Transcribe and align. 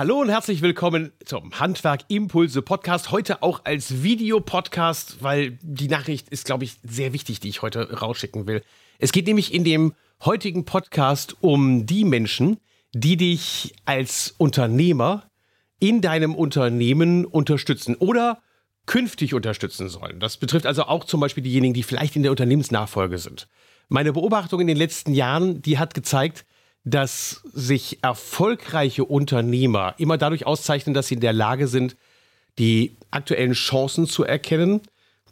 Hallo 0.00 0.18
und 0.18 0.30
herzlich 0.30 0.62
willkommen 0.62 1.12
zum 1.26 1.60
Handwerk 1.60 2.04
Impulse 2.08 2.62
Podcast. 2.62 3.10
Heute 3.10 3.42
auch 3.42 3.66
als 3.66 4.02
Videopodcast, 4.02 5.22
weil 5.22 5.58
die 5.60 5.88
Nachricht 5.88 6.30
ist, 6.30 6.46
glaube 6.46 6.64
ich, 6.64 6.76
sehr 6.82 7.12
wichtig, 7.12 7.38
die 7.38 7.50
ich 7.50 7.60
heute 7.60 8.00
rausschicken 8.00 8.46
will. 8.46 8.62
Es 8.98 9.12
geht 9.12 9.26
nämlich 9.26 9.52
in 9.52 9.62
dem 9.62 9.92
heutigen 10.24 10.64
Podcast 10.64 11.36
um 11.42 11.84
die 11.84 12.06
Menschen, 12.06 12.60
die 12.94 13.18
dich 13.18 13.74
als 13.84 14.34
Unternehmer 14.38 15.24
in 15.80 16.00
deinem 16.00 16.34
Unternehmen 16.34 17.26
unterstützen 17.26 17.94
oder 17.94 18.40
künftig 18.86 19.34
unterstützen 19.34 19.90
sollen. 19.90 20.18
Das 20.18 20.38
betrifft 20.38 20.64
also 20.64 20.84
auch 20.84 21.04
zum 21.04 21.20
Beispiel 21.20 21.44
diejenigen, 21.44 21.74
die 21.74 21.82
vielleicht 21.82 22.16
in 22.16 22.22
der 22.22 22.30
Unternehmensnachfolge 22.30 23.18
sind. 23.18 23.48
Meine 23.90 24.14
Beobachtung 24.14 24.62
in 24.62 24.66
den 24.66 24.78
letzten 24.78 25.12
Jahren, 25.12 25.60
die 25.60 25.76
hat 25.76 25.92
gezeigt, 25.92 26.46
dass 26.84 27.42
sich 27.52 27.98
erfolgreiche 28.02 29.04
Unternehmer 29.04 29.94
immer 29.98 30.16
dadurch 30.18 30.46
auszeichnen, 30.46 30.94
dass 30.94 31.08
sie 31.08 31.14
in 31.14 31.20
der 31.20 31.32
Lage 31.32 31.68
sind, 31.68 31.96
die 32.58 32.96
aktuellen 33.10 33.52
Chancen 33.52 34.06
zu 34.06 34.24
erkennen, 34.24 34.80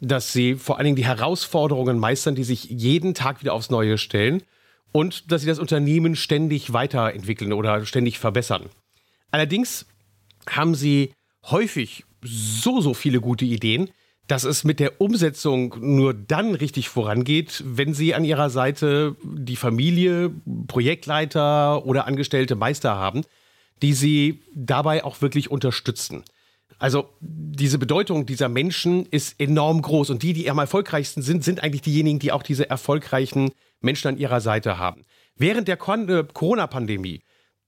dass 0.01 0.31
sie 0.31 0.55
vor 0.55 0.77
allen 0.77 0.85
Dingen 0.85 0.95
die 0.95 1.05
Herausforderungen 1.05 1.99
meistern, 1.99 2.35
die 2.35 2.43
sich 2.43 2.65
jeden 2.65 3.13
Tag 3.13 3.41
wieder 3.41 3.53
aufs 3.53 3.69
Neue 3.69 3.97
stellen 3.97 4.43
und 4.91 5.31
dass 5.31 5.41
sie 5.41 5.47
das 5.47 5.59
Unternehmen 5.59 6.15
ständig 6.15 6.73
weiterentwickeln 6.73 7.53
oder 7.53 7.85
ständig 7.85 8.19
verbessern. 8.19 8.69
Allerdings 9.31 9.85
haben 10.47 10.75
sie 10.75 11.13
häufig 11.45 12.05
so, 12.21 12.81
so 12.81 12.93
viele 12.93 13.21
gute 13.21 13.45
Ideen, 13.45 13.89
dass 14.29 14.43
es 14.43 14.63
mit 14.63 14.79
der 14.79 15.01
Umsetzung 15.01 15.75
nur 15.79 16.13
dann 16.13 16.53
richtig 16.53 16.87
vorangeht, 16.87 17.63
wenn 17.65 17.95
sie 17.95 18.13
an 18.13 18.23
ihrer 18.23 18.51
Seite 18.51 19.15
die 19.23 19.55
Familie, 19.55 20.31
Projektleiter 20.67 21.83
oder 21.87 22.05
angestellte 22.05 22.55
Meister 22.55 22.95
haben, 22.95 23.23
die 23.81 23.93
sie 23.93 24.43
dabei 24.53 25.03
auch 25.03 25.23
wirklich 25.23 25.49
unterstützen. 25.49 26.23
Also 26.77 27.09
diese 27.19 27.79
Bedeutung 27.79 28.27
dieser 28.27 28.49
Menschen 28.49 29.07
ist 29.07 29.39
enorm 29.39 29.81
groß 29.81 30.11
und 30.11 30.21
die, 30.21 30.33
die 30.33 30.49
am 30.51 30.59
erfolgreichsten 30.59 31.23
sind, 31.23 31.43
sind 31.43 31.63
eigentlich 31.63 31.81
diejenigen, 31.81 32.19
die 32.19 32.31
auch 32.31 32.43
diese 32.43 32.69
erfolgreichen 32.69 33.49
Menschen 33.81 34.09
an 34.09 34.17
ihrer 34.17 34.41
Seite 34.41 34.77
haben. 34.77 35.05
Während 35.37 35.67
der 35.67 35.79
äh, 35.79 36.23
Corona-Pandemie, 36.33 37.23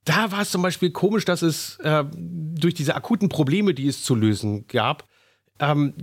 da 0.06 0.32
war 0.32 0.42
es 0.42 0.52
zum 0.52 0.62
Beispiel 0.62 0.92
komisch, 0.92 1.26
dass 1.26 1.42
es 1.42 1.80
äh, 1.80 2.04
durch 2.14 2.76
diese 2.76 2.96
akuten 2.96 3.30
Probleme, 3.30 3.74
die 3.74 3.88
es 3.88 4.04
zu 4.04 4.14
lösen 4.14 4.68
gab, 4.68 5.08
ähm, 5.62 5.94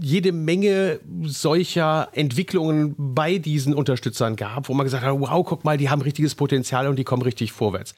jede 0.00 0.32
Menge 0.32 1.00
solcher 1.24 2.08
Entwicklungen 2.12 2.94
bei 2.96 3.38
diesen 3.38 3.74
Unterstützern 3.74 4.36
gab, 4.36 4.68
wo 4.68 4.74
man 4.74 4.84
gesagt 4.84 5.04
hat, 5.04 5.18
wow, 5.18 5.44
guck 5.44 5.64
mal, 5.64 5.76
die 5.76 5.90
haben 5.90 6.00
richtiges 6.00 6.34
Potenzial 6.34 6.86
und 6.86 6.96
die 6.96 7.04
kommen 7.04 7.22
richtig 7.22 7.52
vorwärts. 7.52 7.94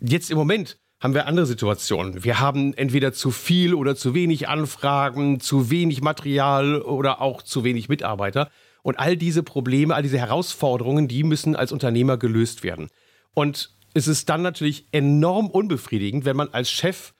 Jetzt 0.00 0.30
im 0.30 0.38
Moment 0.38 0.78
haben 1.00 1.14
wir 1.14 1.26
andere 1.26 1.44
Situationen. 1.44 2.24
Wir 2.24 2.40
haben 2.40 2.72
entweder 2.72 3.12
zu 3.12 3.30
viel 3.30 3.74
oder 3.74 3.94
zu 3.94 4.14
wenig 4.14 4.48
Anfragen, 4.48 5.38
zu 5.38 5.70
wenig 5.70 6.00
Material 6.00 6.80
oder 6.80 7.20
auch 7.20 7.42
zu 7.42 7.62
wenig 7.62 7.90
Mitarbeiter. 7.90 8.50
Und 8.82 8.98
all 8.98 9.16
diese 9.16 9.42
Probleme, 9.42 9.94
all 9.94 10.02
diese 10.02 10.18
Herausforderungen, 10.18 11.08
die 11.08 11.22
müssen 11.22 11.56
als 11.56 11.72
Unternehmer 11.72 12.16
gelöst 12.16 12.62
werden. 12.62 12.88
Und 13.34 13.70
es 13.92 14.08
ist 14.08 14.30
dann 14.30 14.42
natürlich 14.42 14.86
enorm 14.92 15.48
unbefriedigend, 15.48 16.24
wenn 16.24 16.36
man 16.36 16.48
als 16.48 16.70
Chef 16.70 17.12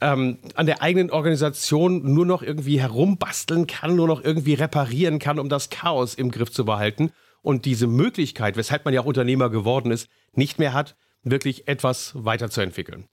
ähm, 0.00 0.38
an 0.54 0.66
der 0.66 0.82
eigenen 0.82 1.10
Organisation 1.10 2.12
nur 2.12 2.26
noch 2.26 2.42
irgendwie 2.42 2.80
herumbasteln 2.80 3.66
kann, 3.66 3.96
nur 3.96 4.06
noch 4.06 4.22
irgendwie 4.22 4.54
reparieren 4.54 5.18
kann, 5.18 5.38
um 5.38 5.48
das 5.48 5.70
Chaos 5.70 6.14
im 6.14 6.30
Griff 6.30 6.50
zu 6.50 6.64
behalten 6.64 7.10
und 7.42 7.64
diese 7.64 7.86
Möglichkeit, 7.86 8.56
weshalb 8.56 8.84
man 8.84 8.92
ja 8.92 9.00
auch 9.00 9.06
Unternehmer 9.06 9.50
geworden 9.50 9.90
ist, 9.90 10.08
nicht 10.32 10.58
mehr 10.58 10.72
hat, 10.72 10.96
wirklich 11.22 11.68
etwas 11.68 12.12
weiterzuentwickeln. 12.14 13.08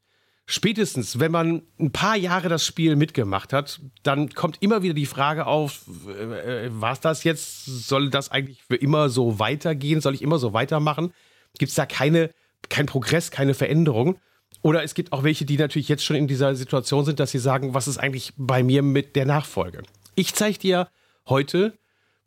Spätestens, 0.45 1.19
wenn 1.19 1.31
man 1.31 1.61
ein 1.79 1.91
paar 1.91 2.17
Jahre 2.17 2.49
das 2.49 2.65
Spiel 2.65 2.97
mitgemacht 2.97 3.53
hat, 3.53 3.79
dann 4.03 4.29
kommt 4.29 4.57
immer 4.61 4.83
wieder 4.83 4.93
die 4.93 5.05
Frage 5.05 5.47
auf, 5.47 5.85
äh, 6.07 6.67
war 6.69 6.91
es 6.91 6.99
das 6.99 7.23
jetzt? 7.23 7.65
Soll 7.65 8.09
das 8.09 8.29
eigentlich 8.29 8.61
für 8.63 8.75
immer 8.75 9.09
so 9.09 9.39
weitergehen? 9.39 10.01
Soll 10.01 10.15
ich 10.15 10.21
immer 10.21 10.39
so 10.39 10.51
weitermachen? 10.51 11.13
Gibt 11.57 11.69
es 11.69 11.75
da 11.75 11.85
keine, 11.85 12.31
kein 12.69 12.87
Progress, 12.87 13.31
keine 13.31 13.53
Veränderung? 13.53 14.17
Oder 14.63 14.81
es 14.81 14.95
gibt 14.95 15.11
auch 15.11 15.23
welche, 15.23 15.45
die 15.45 15.57
natürlich 15.57 15.89
jetzt 15.89 16.03
schon 16.03 16.15
in 16.15 16.27
dieser 16.27 16.55
Situation 16.55 17.05
sind, 17.05 17.19
dass 17.19 17.31
sie 17.31 17.39
sagen, 17.39 17.73
was 17.73 17.87
ist 17.87 17.97
eigentlich 17.97 18.33
bei 18.37 18.63
mir 18.63 18.81
mit 18.81 19.15
der 19.15 19.25
Nachfolge? 19.25 19.83
Ich 20.15 20.33
zeige 20.33 20.57
dir 20.57 20.87
heute, 21.27 21.73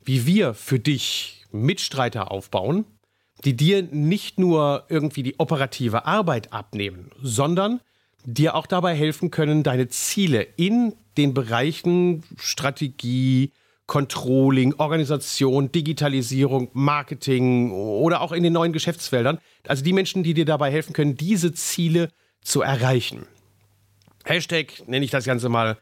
wie 0.05 0.25
wir 0.25 0.53
für 0.53 0.79
dich 0.79 1.45
Mitstreiter 1.51 2.31
aufbauen, 2.31 2.85
die 3.43 3.55
dir 3.55 3.81
nicht 3.81 4.39
nur 4.39 4.85
irgendwie 4.87 5.23
die 5.23 5.39
operative 5.39 6.05
Arbeit 6.05 6.53
abnehmen, 6.53 7.11
sondern 7.21 7.81
dir 8.23 8.55
auch 8.55 8.67
dabei 8.67 8.95
helfen 8.95 9.31
können, 9.31 9.63
deine 9.63 9.87
Ziele 9.87 10.45
in 10.57 10.93
den 11.17 11.33
Bereichen 11.33 12.23
Strategie, 12.37 13.51
Controlling, 13.87 14.75
Organisation, 14.77 15.71
Digitalisierung, 15.71 16.69
Marketing 16.73 17.71
oder 17.71 18.21
auch 18.21 18.31
in 18.31 18.43
den 18.43 18.53
neuen 18.53 18.73
Geschäftsfeldern. 18.73 19.39
Also 19.65 19.83
die 19.83 19.93
Menschen, 19.93 20.23
die 20.23 20.35
dir 20.35 20.45
dabei 20.45 20.71
helfen 20.71 20.93
können, 20.93 21.15
diese 21.15 21.53
Ziele 21.53 22.09
zu 22.47 22.61
erreichen. 22.61 23.27
Hashtag 24.23 24.87
nenne 24.87 25.05
ich 25.05 25.11
das 25.11 25.25
Ganze 25.25 25.49
mal 25.49 25.77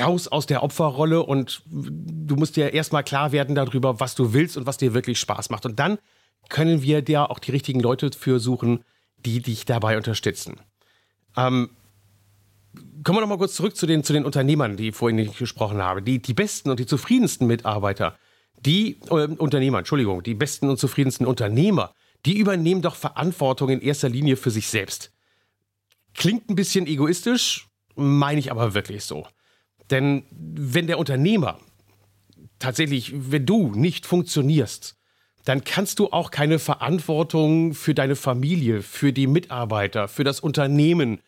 raus 0.00 0.28
aus 0.28 0.46
der 0.46 0.62
Opferrolle 0.62 1.22
und 1.22 1.62
du 1.66 2.36
musst 2.36 2.56
dir 2.56 2.72
erstmal 2.72 3.04
klar 3.04 3.32
werden 3.32 3.54
darüber, 3.54 4.00
was 4.00 4.14
du 4.14 4.32
willst 4.32 4.56
und 4.56 4.66
was 4.66 4.78
dir 4.78 4.94
wirklich 4.94 5.20
Spaß 5.20 5.50
macht. 5.50 5.66
Und 5.66 5.78
dann 5.78 5.98
können 6.48 6.82
wir 6.82 7.02
dir 7.02 7.30
auch 7.30 7.38
die 7.38 7.52
richtigen 7.52 7.80
Leute 7.80 8.10
für 8.16 8.40
suchen, 8.40 8.84
die 9.18 9.40
dich 9.40 9.64
dabei 9.64 9.96
unterstützen. 9.96 10.60
Ähm, 11.36 11.70
kommen 13.04 13.18
wir 13.18 13.20
noch 13.20 13.28
mal 13.28 13.38
kurz 13.38 13.54
zurück 13.54 13.76
zu 13.76 13.86
den, 13.86 14.02
zu 14.02 14.12
den 14.12 14.24
Unternehmern, 14.24 14.76
die 14.76 14.92
vorhin 14.92 15.18
ich 15.18 15.36
gesprochen 15.36 15.80
habe. 15.80 16.02
Die, 16.02 16.20
die 16.20 16.34
besten 16.34 16.70
und 16.70 16.80
die 16.80 16.86
zufriedensten 16.86 17.46
Mitarbeiter, 17.46 18.16
die 18.60 19.00
äh, 19.10 19.26
Unternehmer, 19.26 19.78
Entschuldigung, 19.78 20.22
die 20.22 20.34
besten 20.34 20.68
und 20.68 20.78
zufriedensten 20.78 21.26
Unternehmer, 21.26 21.92
die 22.26 22.38
übernehmen 22.38 22.82
doch 22.82 22.96
Verantwortung 22.96 23.70
in 23.70 23.80
erster 23.80 24.08
Linie 24.08 24.36
für 24.36 24.50
sich 24.50 24.68
selbst. 24.68 25.12
Klingt 26.14 26.48
ein 26.50 26.56
bisschen 26.56 26.86
egoistisch, 26.86 27.68
meine 27.94 28.40
ich 28.40 28.50
aber 28.50 28.74
wirklich 28.74 29.04
so. 29.04 29.26
Denn 29.90 30.24
wenn 30.30 30.86
der 30.86 30.98
Unternehmer 30.98 31.58
tatsächlich, 32.58 33.12
wenn 33.14 33.46
du 33.46 33.72
nicht 33.74 34.06
funktionierst, 34.06 34.96
dann 35.44 35.64
kannst 35.64 35.98
du 35.98 36.08
auch 36.08 36.30
keine 36.30 36.58
Verantwortung 36.58 37.74
für 37.74 37.94
deine 37.94 38.14
Familie, 38.14 38.82
für 38.82 39.12
die 39.12 39.26
Mitarbeiter, 39.26 40.06
für 40.06 40.24
das 40.24 40.40
Unternehmen 40.40 41.20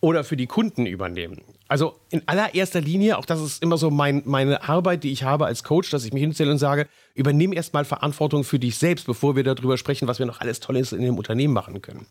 oder 0.00 0.24
für 0.24 0.36
die 0.36 0.46
Kunden 0.46 0.86
übernehmen. 0.86 1.42
Also 1.68 2.00
in 2.10 2.26
allererster 2.26 2.80
Linie, 2.80 3.16
auch 3.16 3.26
das 3.26 3.40
ist 3.40 3.62
immer 3.62 3.76
so 3.76 3.90
mein, 3.90 4.22
meine 4.24 4.68
Arbeit, 4.68 5.04
die 5.04 5.12
ich 5.12 5.22
habe 5.22 5.46
als 5.46 5.62
Coach, 5.62 5.90
dass 5.90 6.04
ich 6.04 6.12
mich 6.12 6.22
hinstelle 6.22 6.50
und 6.50 6.58
sage, 6.58 6.88
übernehme 7.14 7.54
erstmal 7.54 7.84
Verantwortung 7.84 8.42
für 8.42 8.58
dich 8.58 8.76
selbst, 8.76 9.06
bevor 9.06 9.36
wir 9.36 9.44
darüber 9.44 9.76
sprechen, 9.76 10.08
was 10.08 10.18
wir 10.18 10.26
noch 10.26 10.40
alles 10.40 10.60
Tolles 10.60 10.92
in 10.92 11.02
dem 11.02 11.16
Unternehmen 11.16 11.54
machen 11.54 11.80
können. 11.80 12.06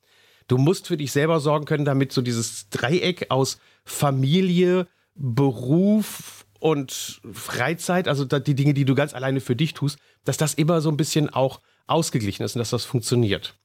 Du 0.50 0.58
musst 0.58 0.88
für 0.88 0.98
dich 0.98 1.12
selber 1.12 1.40
sorgen 1.40 1.66
können, 1.66 1.86
damit 1.86 2.12
so 2.12 2.22
dieses 2.22 2.70
Dreieck 2.70 3.28
aus 3.30 3.60
Familie, 3.86 4.88
Beruf 5.14 6.46
und 6.60 7.22
Freizeit, 7.32 8.08
also 8.08 8.26
die 8.26 8.56
Dinge, 8.56 8.74
die 8.74 8.84
du 8.84 8.96
ganz 8.96 9.14
alleine 9.14 9.42
für 9.42 9.56
dich 9.56 9.76
tust, 9.76 10.00
dass 10.26 10.38
das 10.38 10.56
immer 10.56 10.82
so 10.82 10.90
ein 10.90 10.98
bisschen 10.98 11.30
auch 11.30 11.62
ausgeglichen 11.86 12.44
ist 12.44 12.56
und 12.56 12.60
dass 12.60 12.72
das 12.72 12.84
funktioniert. 12.84 13.56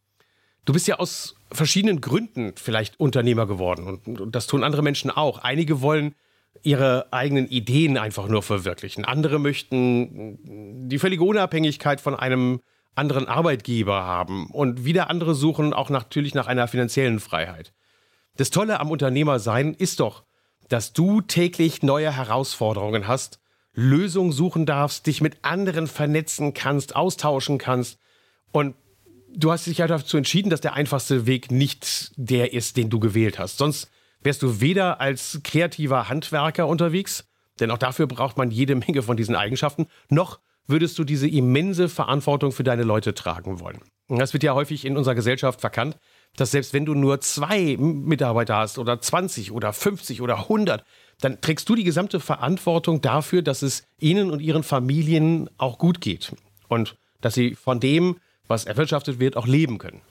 Du 0.66 0.74
bist 0.74 0.86
ja 0.86 0.96
aus 0.96 1.36
verschiedenen 1.50 2.02
Gründen 2.02 2.52
vielleicht 2.56 3.00
Unternehmer 3.00 3.46
geworden 3.46 3.86
und, 3.86 4.20
und, 4.20 4.34
das 4.34 4.46
tun 4.46 4.62
andere 4.62 4.82
Menschen 4.82 5.10
auch. 5.10 5.38
Einige 5.38 5.80
wollen 5.80 6.14
ihre 6.62 7.12
eigenen 7.12 7.48
Ideen 7.48 7.96
einfach 7.96 8.28
nur 8.28 8.42
verwirklichen. 8.42 9.06
Andere 9.06 9.38
möchten 9.38 10.88
die 10.88 10.98
völlige 10.98 11.24
Unabhängigkeit 11.24 12.00
von 12.00 12.14
einem 12.14 12.60
anderen 12.94 13.26
Arbeitgeber 13.26 14.04
haben 14.04 14.46
und 14.46 14.84
wieder 14.84 15.10
andere 15.10 15.34
suchen 15.34 15.72
auch 15.72 15.90
natürlich 15.90 16.34
nach 16.34 16.46
einer 16.46 16.68
finanziellen 16.68 17.20
Freiheit. 17.20 17.72
Das 18.36 18.50
Tolle 18.50 18.80
am 18.80 18.90
Unternehmersein 18.90 19.74
ist 19.74 20.00
doch, 20.00 20.24
dass 20.68 20.92
du 20.92 21.20
täglich 21.20 21.82
neue 21.82 22.14
Herausforderungen 22.14 23.06
hast, 23.06 23.40
Lösungen 23.74 24.32
suchen 24.32 24.66
darfst, 24.66 25.06
dich 25.06 25.20
mit 25.20 25.38
anderen 25.42 25.86
vernetzen 25.86 26.54
kannst, 26.54 26.96
austauschen 26.96 27.58
kannst. 27.58 27.98
Und 28.52 28.76
du 29.34 29.50
hast 29.52 29.66
dich 29.66 29.78
ja 29.78 29.86
dazu 29.86 30.16
entschieden, 30.16 30.50
dass 30.50 30.60
der 30.60 30.74
einfachste 30.74 31.26
Weg 31.26 31.50
nicht 31.50 32.12
der 32.16 32.52
ist, 32.52 32.76
den 32.76 32.90
du 32.90 33.00
gewählt 33.00 33.38
hast. 33.38 33.58
Sonst 33.58 33.90
wärst 34.22 34.42
du 34.42 34.60
weder 34.60 35.00
als 35.00 35.40
kreativer 35.44 36.08
Handwerker 36.08 36.66
unterwegs, 36.66 37.26
denn 37.60 37.70
auch 37.70 37.78
dafür 37.78 38.06
braucht 38.06 38.36
man 38.36 38.50
jede 38.50 38.74
Menge 38.74 39.02
von 39.02 39.16
diesen 39.16 39.36
Eigenschaften, 39.36 39.86
noch 40.08 40.40
würdest 40.66 40.98
du 40.98 41.04
diese 41.04 41.28
immense 41.28 41.88
Verantwortung 41.88 42.52
für 42.52 42.64
deine 42.64 42.82
Leute 42.82 43.14
tragen 43.14 43.60
wollen. 43.60 43.80
Das 44.08 44.32
wird 44.32 44.42
ja 44.42 44.54
häufig 44.54 44.84
in 44.84 44.96
unserer 44.96 45.14
Gesellschaft 45.14 45.60
verkannt, 45.60 45.96
dass 46.36 46.50
selbst 46.50 46.74
wenn 46.74 46.84
du 46.84 46.94
nur 46.94 47.20
zwei 47.20 47.76
Mitarbeiter 47.78 48.56
hast 48.56 48.78
oder 48.78 49.00
20 49.00 49.52
oder 49.52 49.72
50 49.72 50.20
oder 50.20 50.38
100, 50.40 50.84
dann 51.20 51.40
trägst 51.40 51.68
du 51.68 51.74
die 51.74 51.84
gesamte 51.84 52.20
Verantwortung 52.20 53.00
dafür, 53.00 53.42
dass 53.42 53.62
es 53.62 53.84
ihnen 53.98 54.30
und 54.30 54.40
ihren 54.40 54.62
Familien 54.62 55.48
auch 55.56 55.78
gut 55.78 56.00
geht 56.00 56.34
und 56.68 56.96
dass 57.20 57.34
sie 57.34 57.54
von 57.54 57.80
dem, 57.80 58.16
was 58.46 58.66
erwirtschaftet 58.66 59.20
wird, 59.20 59.36
auch 59.36 59.46
leben 59.46 59.78
können. 59.78 60.02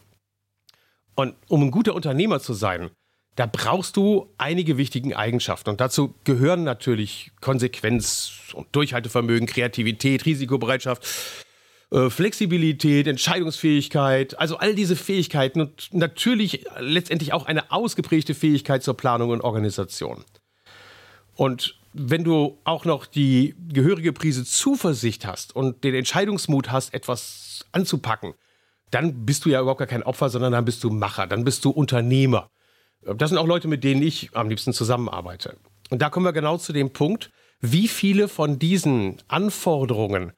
Und 1.16 1.36
um 1.48 1.62
ein 1.62 1.72
guter 1.72 1.94
Unternehmer 1.94 2.40
zu 2.40 2.54
sein, 2.54 2.90
da 3.36 3.48
brauchst 3.48 3.98
du 3.98 4.30
einige 4.38 4.78
wichtigen 4.78 5.14
Eigenschaften. 5.14 5.72
Und 5.72 5.82
dazu 5.82 6.14
gehören 6.24 6.64
natürlich 6.64 7.32
Konsequenz 7.42 8.32
und 8.54 8.68
Durchhaltevermögen, 8.74 9.48
Kreativität, 9.48 10.26
Risikobereitschaft, 10.26 11.04
äh, 11.92 12.10
Flexibilität, 12.10 13.08
Entscheidungsfähigkeit, 13.08 14.38
also 14.40 14.58
all 14.58 14.76
diese 14.76 14.96
Fähigkeiten 14.96 15.62
und 15.62 15.94
natürlich 15.94 16.66
letztendlich 16.80 17.34
auch 17.34 17.46
eine 17.46 17.72
ausgeprägte 17.72 18.36
Fähigkeit 18.36 18.84
zur 18.84 18.96
Planung 18.96 19.32
und 19.32 19.42
Organisation. 19.42 20.24
Und 21.36 21.80
wenn 21.94 22.24
du 22.24 22.60
auch 22.64 22.86
noch 22.86 23.06
die 23.06 23.56
gehörige 23.70 24.14
Prise 24.14 24.46
Zuversicht 24.46 25.26
hast 25.26 25.56
und 25.56 25.84
den 25.84 25.96
Entscheidungsmut 25.96 26.72
hast, 26.72 26.94
etwas 26.94 27.66
anzupacken, 27.72 28.34
dann 28.92 29.26
bist 29.26 29.46
du 29.46 29.50
ja 29.50 29.62
überhaupt 29.62 29.80
gar 29.80 29.88
kein 29.88 30.04
Opfer, 30.04 30.30
sondern 30.30 30.52
dann 30.52 30.66
bist 30.66 30.84
du 30.84 30.90
Macher, 30.92 31.26
dann 31.26 31.44
bist 31.44 31.66
du 31.66 31.72
Unternehmer. 31.72 32.50
Das 33.18 33.30
sind 33.30 33.38
auch 33.38 33.48
Leute, 33.48 33.68
mit 33.68 33.84
denen 33.84 34.02
ich 34.02 34.30
am 34.34 34.50
liebsten 34.50 34.74
zusammenarbeite. 34.74 35.58
Und 35.90 36.02
da 36.02 36.10
kommen 36.10 36.26
wir 36.26 36.34
genau 36.34 36.58
zu 36.58 36.74
dem 36.74 36.92
Punkt, 36.92 37.32
wie 37.62 37.88
viele 37.88 38.28
von 38.28 38.60
diesen 38.60 39.18
Anforderungen 39.28 40.34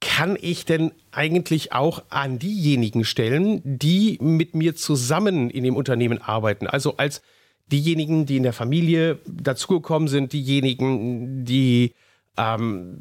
kann 0.00 0.38
ich 0.40 0.64
denn 0.64 0.92
eigentlich 1.12 1.72
auch 1.72 2.02
an 2.08 2.38
diejenigen 2.38 3.04
stellen, 3.04 3.60
die 3.64 4.18
mit 4.20 4.54
mir 4.54 4.74
zusammen 4.74 5.50
in 5.50 5.62
dem 5.62 5.76
Unternehmen 5.76 6.22
arbeiten? 6.22 6.66
Also 6.66 6.96
als 6.96 7.20
diejenigen, 7.70 8.24
die 8.24 8.38
in 8.38 8.42
der 8.42 8.54
Familie 8.54 9.18
dazugekommen 9.26 10.08
sind, 10.08 10.32
diejenigen, 10.32 11.44
die, 11.44 11.94
ähm, 12.38 12.98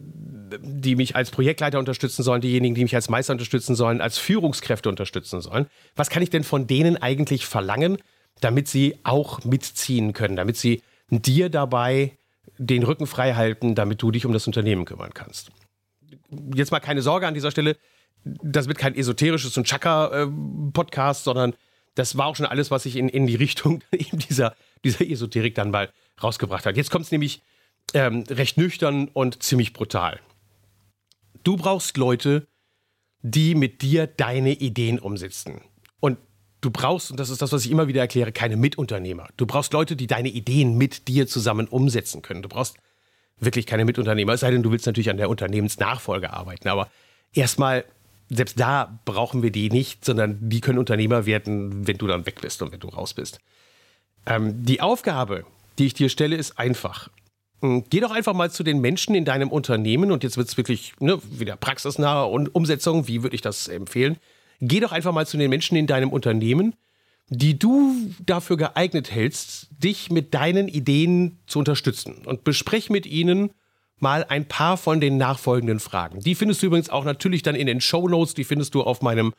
die 0.61 0.95
mich 0.95 1.15
als 1.15 1.31
Projektleiter 1.31 1.79
unterstützen 1.79 2.23
sollen, 2.23 2.41
diejenigen, 2.41 2.75
die 2.75 2.83
mich 2.83 2.95
als 2.95 3.09
Meister 3.09 3.31
unterstützen 3.31 3.75
sollen, 3.75 4.01
als 4.01 4.17
Führungskräfte 4.17 4.89
unterstützen 4.89 5.39
sollen. 5.39 5.67
Was 5.95 6.09
kann 6.09 6.21
ich 6.21 6.29
denn 6.29 6.43
von 6.43 6.67
denen 6.67 6.97
eigentlich 6.97 7.45
verlangen, 7.45 7.97
damit 8.41 8.67
sie 8.67 8.97
auch 9.03 9.43
mitziehen 9.43 10.13
können, 10.13 10.35
damit 10.35 10.57
sie 10.57 10.81
dir 11.09 11.49
dabei 11.49 12.17
den 12.57 12.83
Rücken 12.83 13.07
frei 13.07 13.33
halten, 13.33 13.75
damit 13.75 14.01
du 14.01 14.11
dich 14.11 14.25
um 14.25 14.33
das 14.33 14.47
Unternehmen 14.47 14.85
kümmern 14.85 15.13
kannst? 15.13 15.51
Jetzt 16.53 16.71
mal 16.71 16.79
keine 16.79 17.01
Sorge 17.01 17.27
an 17.27 17.33
dieser 17.33 17.51
Stelle, 17.51 17.77
das 18.23 18.67
wird 18.67 18.77
kein 18.77 18.95
esoterisches 18.95 19.57
und 19.57 19.67
Chakra-Podcast, 19.67 21.23
sondern 21.23 21.53
das 21.95 22.17
war 22.17 22.27
auch 22.27 22.35
schon 22.35 22.45
alles, 22.45 22.71
was 22.71 22.83
sich 22.83 22.95
in, 22.95 23.09
in 23.09 23.27
die 23.27 23.35
Richtung 23.35 23.83
dieser, 24.11 24.55
dieser 24.83 25.09
Esoterik 25.09 25.55
dann 25.55 25.71
mal 25.71 25.89
rausgebracht 26.21 26.65
hat. 26.65 26.77
Jetzt 26.77 26.91
kommt 26.91 27.05
es 27.05 27.11
nämlich 27.11 27.41
ähm, 27.93 28.23
recht 28.29 28.57
nüchtern 28.57 29.07
und 29.07 29.41
ziemlich 29.41 29.73
brutal. 29.73 30.19
Du 31.43 31.55
brauchst 31.55 31.97
Leute, 31.97 32.47
die 33.21 33.55
mit 33.55 33.81
dir 33.81 34.07
deine 34.07 34.53
Ideen 34.53 34.99
umsetzen. 34.99 35.61
Und 35.99 36.17
du 36.61 36.71
brauchst, 36.71 37.11
und 37.11 37.19
das 37.19 37.29
ist 37.29 37.41
das, 37.41 37.51
was 37.51 37.65
ich 37.65 37.71
immer 37.71 37.87
wieder 37.87 38.01
erkläre, 38.01 38.31
keine 38.31 38.57
Mitunternehmer. 38.57 39.27
Du 39.37 39.45
brauchst 39.45 39.73
Leute, 39.73 39.95
die 39.95 40.07
deine 40.07 40.29
Ideen 40.29 40.77
mit 40.77 41.07
dir 41.07 41.27
zusammen 41.27 41.67
umsetzen 41.67 42.21
können. 42.21 42.41
Du 42.41 42.49
brauchst 42.49 42.77
wirklich 43.39 43.65
keine 43.65 43.85
Mitunternehmer, 43.85 44.33
es 44.33 44.41
sei 44.41 44.51
denn, 44.51 44.63
du 44.63 44.71
willst 44.71 44.85
natürlich 44.85 45.09
an 45.09 45.17
der 45.17 45.29
Unternehmensnachfolge 45.29 46.33
arbeiten. 46.33 46.67
Aber 46.67 46.89
erstmal 47.33 47.85
selbst 48.29 48.59
da 48.59 48.99
brauchen 49.05 49.41
wir 49.41 49.51
die 49.51 49.69
nicht, 49.69 50.05
sondern 50.05 50.37
die 50.49 50.61
können 50.61 50.77
Unternehmer 50.77 51.25
werden, 51.25 51.87
wenn 51.87 51.97
du 51.97 52.07
dann 52.07 52.25
weg 52.25 52.41
bist 52.41 52.61
und 52.61 52.71
wenn 52.71 52.79
du 52.79 52.89
raus 52.89 53.13
bist. 53.13 53.39
Ähm, 54.25 54.65
die 54.65 54.81
Aufgabe, 54.81 55.45
die 55.79 55.87
ich 55.87 55.93
dir 55.93 56.09
stelle, 56.09 56.35
ist 56.35 56.59
einfach. 56.59 57.09
Hm, 57.61 57.85
geh 57.89 57.99
doch 57.99 58.11
einfach 58.11 58.33
mal 58.33 58.51
zu 58.51 58.63
den 58.63 58.81
Menschen 58.81 59.15
in 59.15 59.25
deinem 59.25 59.49
Unternehmen 59.49 60.11
und 60.11 60.23
jetzt 60.23 60.37
wird 60.37 60.47
es 60.47 60.57
wirklich 60.57 60.93
ne, 60.99 61.19
wieder 61.31 61.55
praxisnahe 61.55 62.25
und 62.25 62.53
Umsetzung. 62.53 63.07
Wie 63.07 63.23
würde 63.23 63.35
ich 63.35 63.41
das 63.41 63.67
empfehlen? 63.67 64.17
Geh 64.61 64.79
doch 64.79 64.91
einfach 64.91 65.13
mal 65.13 65.27
zu 65.27 65.37
den 65.37 65.49
Menschen 65.49 65.77
in 65.77 65.87
deinem 65.87 66.11
Unternehmen, 66.11 66.75
die 67.29 67.57
du 67.57 67.95
dafür 68.25 68.57
geeignet 68.57 69.11
hältst, 69.11 69.69
dich 69.71 70.09
mit 70.09 70.33
deinen 70.33 70.67
Ideen 70.67 71.39
zu 71.47 71.59
unterstützen 71.59 72.25
und 72.25 72.43
besprech 72.43 72.89
mit 72.89 73.05
ihnen, 73.05 73.51
mal 73.99 74.25
ein 74.27 74.47
paar 74.47 74.77
von 74.77 74.99
den 75.01 75.17
nachfolgenden 75.17 75.79
Fragen. 75.79 76.21
Die 76.21 76.35
findest 76.35 76.61
du 76.61 76.67
übrigens 76.67 76.89
auch 76.89 77.03
natürlich 77.03 77.43
dann 77.43 77.55
in 77.55 77.67
den 77.67 77.81
Show 77.81 78.07
Notes. 78.07 78.33
Die 78.33 78.43
findest 78.43 78.73
du 78.73 78.81
auf 78.81 79.01
meinem 79.01 79.33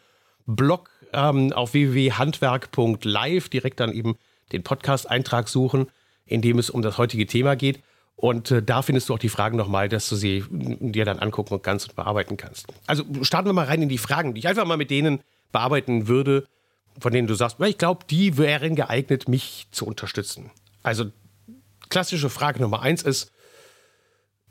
Blog 0.46 0.90
ähm, 1.12 1.52
auf 1.52 1.72
www.handwerk.live. 1.72 3.48
Direkt 3.48 3.80
dann 3.80 3.92
eben 3.92 4.16
den 4.52 4.62
Podcast-Eintrag 4.62 5.48
suchen, 5.48 5.86
in 6.26 6.42
dem 6.42 6.58
es 6.58 6.70
um 6.70 6.82
das 6.82 6.98
heutige 6.98 7.26
Thema 7.26 7.56
geht. 7.56 7.80
Und 8.20 8.50
äh, 8.50 8.62
da 8.62 8.82
findest 8.82 9.08
du 9.08 9.14
auch 9.14 9.18
die 9.18 9.30
Fragen 9.30 9.56
nochmal, 9.56 9.88
dass 9.88 10.06
du 10.10 10.14
sie 10.14 10.44
dir 10.50 11.06
dann 11.06 11.18
angucken 11.20 11.54
und 11.54 11.62
ganz 11.62 11.86
und 11.86 11.96
bearbeiten 11.96 12.36
kannst. 12.36 12.66
Also 12.86 13.02
starten 13.22 13.48
wir 13.48 13.54
mal 13.54 13.64
rein 13.64 13.80
in 13.80 13.88
die 13.88 13.96
Fragen, 13.96 14.34
die 14.34 14.40
ich 14.40 14.48
einfach 14.48 14.66
mal 14.66 14.76
mit 14.76 14.90
denen 14.90 15.20
bearbeiten 15.52 16.06
würde, 16.06 16.46
von 16.98 17.14
denen 17.14 17.26
du 17.26 17.34
sagst, 17.34 17.56
ich 17.60 17.78
glaube, 17.78 18.04
die 18.10 18.36
wären 18.36 18.74
geeignet, 18.74 19.26
mich 19.26 19.68
zu 19.70 19.86
unterstützen. 19.86 20.50
Also 20.82 21.06
klassische 21.88 22.28
Frage 22.28 22.60
Nummer 22.60 22.82
eins 22.82 23.02
ist, 23.02 23.32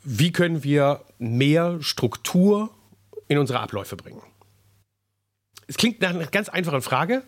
wie 0.03 0.31
können 0.31 0.63
wir 0.63 1.05
mehr 1.19 1.77
Struktur 1.81 2.71
in 3.27 3.37
unsere 3.37 3.59
Abläufe 3.59 3.95
bringen? 3.95 4.23
Es 5.67 5.77
klingt 5.77 6.01
nach 6.01 6.09
einer 6.09 6.25
ganz 6.25 6.49
einfachen 6.49 6.81
Frage, 6.81 7.21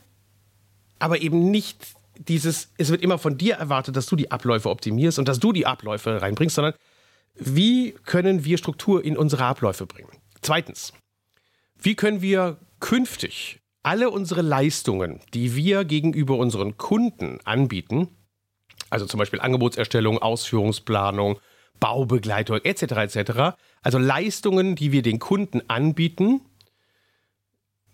aber 0.98 1.22
eben 1.22 1.52
nicht 1.52 1.86
dieses, 2.18 2.72
es 2.78 2.90
wird 2.90 3.02
immer 3.02 3.18
von 3.18 3.38
dir 3.38 3.56
erwartet, 3.56 3.96
dass 3.96 4.06
du 4.06 4.16
die 4.16 4.32
Abläufe 4.32 4.70
optimierst 4.70 5.20
und 5.20 5.28
dass 5.28 5.40
du 5.40 5.52
die 5.52 5.66
Abläufe 5.66 6.22
reinbringst, 6.22 6.56
sondern 6.56 6.74
wie 7.36 7.92
können 8.06 8.46
wir 8.46 8.58
Struktur 8.58 9.04
in 9.04 9.18
unsere 9.18 9.46
Abläufe 9.46 9.86
bringen? 9.86 10.12
Zweitens, 10.42 10.94
wie 11.80 11.96
können 11.96 12.22
wir 12.22 12.58
künftig 12.80 13.60
alle 13.84 14.10
unsere 14.10 14.42
Leistungen, 14.42 15.20
die 15.34 15.56
wir 15.56 15.86
gegenüber 15.86 16.38
unseren 16.38 16.78
Kunden 16.78 17.40
anbieten, 17.46 18.10
also 18.90 19.06
zum 19.06 19.18
Beispiel 19.18 19.40
Angebotserstellung, 19.40 20.20
Ausführungsplanung, 20.20 21.40
Baubegleitung 21.80 22.60
etc. 22.64 23.16
etc. 23.16 23.56
Also 23.82 23.98
Leistungen, 23.98 24.76
die 24.76 24.92
wir 24.92 25.02
den 25.02 25.20
Kunden 25.20 25.62
anbieten, 25.68 26.42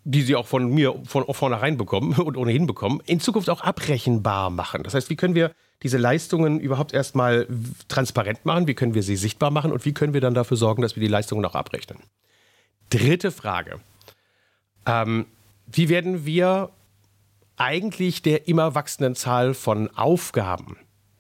die 0.09 0.21
sie 0.21 0.38
auch 0.38 0.48
von 0.48 0.69
mir 0.69 0.95
von 1.06 1.25
vornherein 1.33 1.75
bekommen 1.75 2.13
und 2.18 2.38
ohnehin 2.38 2.65
bekommen, 2.65 3.01
in 3.06 3.19
Zukunft 3.19 3.50
auch 3.50 3.62
abrechenbar 3.62 4.50
machen. 4.50 4.83
Das 4.83 4.94
heißt, 4.94 5.09
wie 5.09 5.18
können 5.18 5.36
wir 5.36 5.51
diese 5.83 5.98
Leistungen 5.98 6.59
überhaupt 6.59 6.94
erstmal 6.94 7.45
transparent 7.89 8.45
machen? 8.45 8.68
Wie 8.68 8.74
können 8.74 8.94
wir 8.94 9.04
sie 9.04 9.18
sichtbar 9.18 9.51
machen? 9.51 9.71
Und 9.71 9.86
wie 9.86 9.94
können 9.94 10.13
wir 10.13 10.21
dann 10.21 10.33
dafür 10.33 10.56
sorgen, 10.56 10.81
dass 10.81 10.95
wir 10.95 11.01
die 11.01 11.09
Leistungen 11.09 11.44
auch 11.44 11.56
abrechnen? 11.56 12.00
Dritte 12.89 13.31
Frage. 13.31 13.81
Ähm, 14.86 15.25
wie 15.68 15.89
werden 15.89 16.25
wir 16.25 16.69
eigentlich 17.57 18.21
der 18.21 18.48
immer 18.48 18.75
wachsenden 18.75 19.15
Zahl 19.15 19.53
von 19.53 19.89
Aufgaben 19.98 20.77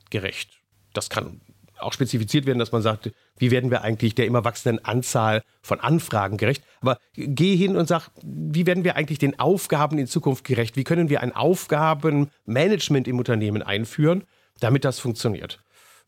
gerecht? 0.09 0.61
Das 0.93 1.09
kann 1.09 1.41
auch 1.79 1.93
spezifiziert 1.93 2.45
werden, 2.45 2.59
dass 2.59 2.71
man 2.71 2.81
sagt, 2.81 3.11
wie 3.37 3.51
werden 3.51 3.71
wir 3.71 3.81
eigentlich 3.81 4.15
der 4.15 4.25
immer 4.25 4.43
wachsenden 4.43 4.83
Anzahl 4.83 5.43
von 5.61 5.79
Anfragen 5.79 6.37
gerecht? 6.37 6.63
Aber 6.81 6.97
geh 7.13 7.55
hin 7.55 7.75
und 7.75 7.87
sag, 7.87 8.09
wie 8.23 8.65
werden 8.65 8.83
wir 8.83 8.95
eigentlich 8.95 9.19
den 9.19 9.39
Aufgaben 9.39 9.97
in 9.97 10.07
Zukunft 10.07 10.43
gerecht? 10.43 10.75
Wie 10.75 10.83
können 10.83 11.09
wir 11.09 11.21
ein 11.21 11.35
Aufgabenmanagement 11.35 13.07
im 13.07 13.19
Unternehmen 13.19 13.61
einführen, 13.61 14.23
damit 14.59 14.85
das 14.85 14.99
funktioniert? 14.99 15.59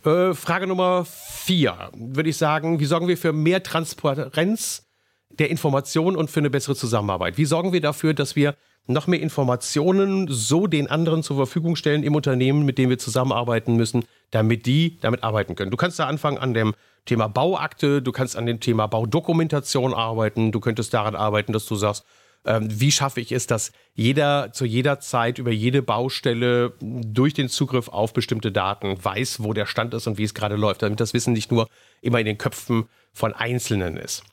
Äh, 0.05 0.33
Frage 0.33 0.67
Nummer 0.67 1.05
vier 1.05 1.89
würde 1.93 2.29
ich 2.29 2.37
sagen, 2.37 2.79
wie 2.79 2.85
sorgen 2.85 3.07
wir 3.07 3.17
für 3.17 3.33
mehr 3.33 3.63
Transparenz 3.63 4.88
der 5.31 5.49
Information 5.49 6.15
und 6.15 6.29
für 6.29 6.39
eine 6.39 6.49
bessere 6.49 6.75
Zusammenarbeit? 6.75 7.37
Wie 7.37 7.45
sorgen 7.45 7.73
wir 7.73 7.81
dafür, 7.81 8.13
dass 8.13 8.35
wir 8.35 8.55
noch 8.89 9.07
mehr 9.07 9.21
Informationen 9.21 10.27
so 10.29 10.67
den 10.67 10.89
anderen 10.89 11.21
zur 11.21 11.37
Verfügung 11.37 11.75
stellen 11.75 12.03
im 12.03 12.15
Unternehmen, 12.15 12.65
mit 12.65 12.77
dem 12.77 12.89
wir 12.89 12.97
zusammenarbeiten 12.97 13.75
müssen, 13.75 14.03
damit 14.31 14.65
die 14.65 14.97
damit 14.99 15.23
arbeiten 15.23 15.55
können. 15.55 15.71
Du 15.71 15.77
kannst 15.77 15.99
da 15.99 16.07
anfangen 16.07 16.39
an 16.39 16.53
dem 16.53 16.73
Thema 17.05 17.27
Bauakte, 17.27 18.01
du 18.01 18.11
kannst 18.11 18.35
an 18.35 18.47
dem 18.47 18.59
Thema 18.59 18.87
Baudokumentation 18.87 19.93
arbeiten, 19.93 20.51
du 20.51 20.59
könntest 20.59 20.93
daran 20.93 21.15
arbeiten, 21.15 21.53
dass 21.53 21.65
du 21.65 21.75
sagst, 21.75 22.03
ähm, 22.45 22.67
wie 22.69 22.91
schaffe 22.91 23.21
ich 23.21 23.31
es, 23.31 23.47
dass 23.47 23.71
jeder 23.93 24.51
zu 24.53 24.65
jeder 24.65 24.99
Zeit 24.99 25.37
über 25.37 25.51
jede 25.51 25.81
Baustelle 25.81 26.73
durch 26.79 27.33
den 27.33 27.49
Zugriff 27.49 27.89
auf 27.89 28.13
bestimmte 28.13 28.51
Daten 28.51 29.03
weiß, 29.03 29.43
wo 29.43 29.53
der 29.53 29.65
Stand 29.65 29.93
ist 29.93 30.07
und 30.07 30.17
wie 30.17 30.23
es 30.23 30.33
gerade 30.33 30.55
läuft, 30.55 30.81
damit 30.81 30.99
das 30.99 31.13
Wissen 31.13 31.33
nicht 31.33 31.51
nur 31.51 31.67
immer 32.01 32.19
in 32.19 32.25
den 32.25 32.37
Köpfen 32.37 32.85
von 33.13 33.33
Einzelnen 33.33 33.97
ist. 33.97 34.23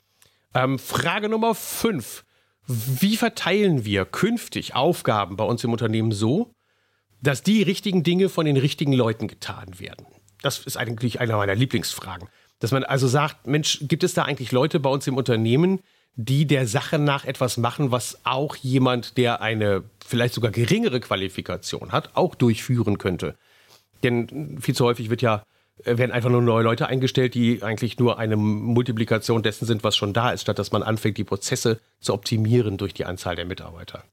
Ähm, 0.57 0.79
Frage 0.79 1.29
Nummer 1.29 1.53
5. 1.53 2.25
Wie 2.65 3.15
verteilen 3.15 3.85
wir 3.85 4.05
künftig 4.05 4.73
Aufgaben 4.73 5.35
bei 5.35 5.43
uns 5.43 5.63
im 5.63 5.71
Unternehmen 5.71 6.11
so, 6.11 6.51
dass 7.21 7.43
die 7.43 7.61
richtigen 7.61 8.01
Dinge 8.01 8.27
von 8.27 8.47
den 8.47 8.57
richtigen 8.57 8.93
Leuten 8.93 9.27
getan 9.27 9.79
werden? 9.79 10.07
Das 10.41 10.57
ist 10.65 10.75
eigentlich 10.75 11.19
einer 11.19 11.37
meiner 11.37 11.53
Lieblingsfragen. 11.53 12.27
Dass 12.57 12.71
man 12.71 12.83
also 12.83 13.07
sagt, 13.07 13.45
Mensch, 13.45 13.83
gibt 13.83 14.03
es 14.03 14.15
da 14.15 14.23
eigentlich 14.23 14.51
Leute 14.51 14.79
bei 14.79 14.89
uns 14.89 15.05
im 15.05 15.15
Unternehmen, 15.15 15.79
die 16.15 16.47
der 16.47 16.65
Sache 16.65 16.97
nach 16.97 17.25
etwas 17.25 17.57
machen, 17.57 17.91
was 17.91 18.25
auch 18.25 18.55
jemand, 18.55 19.17
der 19.17 19.41
eine 19.41 19.83
vielleicht 20.03 20.33
sogar 20.33 20.49
geringere 20.49 20.99
Qualifikation 20.99 21.91
hat, 21.91 22.15
auch 22.15 22.33
durchführen 22.33 22.97
könnte? 22.97 23.37
Denn 24.01 24.57
viel 24.59 24.73
zu 24.73 24.85
häufig 24.85 25.11
wird 25.11 25.21
ja 25.21 25.43
werden 25.83 26.11
einfach 26.11 26.29
nur 26.29 26.41
neue 26.41 26.63
Leute 26.63 26.87
eingestellt, 26.87 27.35
die 27.35 27.61
eigentlich 27.61 27.99
nur 27.99 28.17
eine 28.17 28.35
Multiplikation 28.35 29.43
dessen 29.43 29.65
sind, 29.65 29.83
was 29.83 29.95
schon 29.95 30.13
da 30.13 30.31
ist, 30.31 30.41
statt 30.41 30.59
dass 30.59 30.71
man 30.71 30.83
anfängt, 30.83 31.17
die 31.17 31.23
Prozesse 31.23 31.79
zu 31.99 32.13
optimieren 32.13 32.77
durch 32.77 32.93
die 32.93 33.05
Anzahl 33.05 33.35
der 33.35 33.45
Mitarbeiter. 33.45 34.03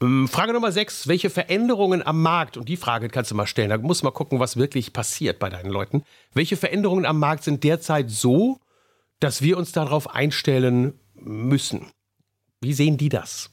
Ähm, 0.00 0.28
Frage 0.28 0.52
Nummer 0.52 0.70
6. 0.70 1.08
Welche 1.08 1.30
Veränderungen 1.30 2.06
am 2.06 2.22
Markt, 2.22 2.56
und 2.56 2.68
die 2.68 2.76
Frage 2.76 3.08
kannst 3.08 3.30
du 3.30 3.34
mal 3.34 3.46
stellen, 3.46 3.70
da 3.70 3.78
musst 3.78 4.02
du 4.02 4.06
mal 4.06 4.12
gucken, 4.12 4.40
was 4.40 4.56
wirklich 4.56 4.92
passiert 4.92 5.38
bei 5.38 5.48
deinen 5.48 5.70
Leuten. 5.70 6.04
Welche 6.34 6.56
Veränderungen 6.56 7.06
am 7.06 7.18
Markt 7.18 7.44
sind 7.44 7.64
derzeit 7.64 8.10
so, 8.10 8.60
dass 9.20 9.42
wir 9.42 9.56
uns 9.56 9.72
darauf 9.72 10.14
einstellen 10.14 11.00
müssen? 11.14 11.86
Wie 12.60 12.74
sehen 12.74 12.96
die 12.96 13.08
das? 13.08 13.50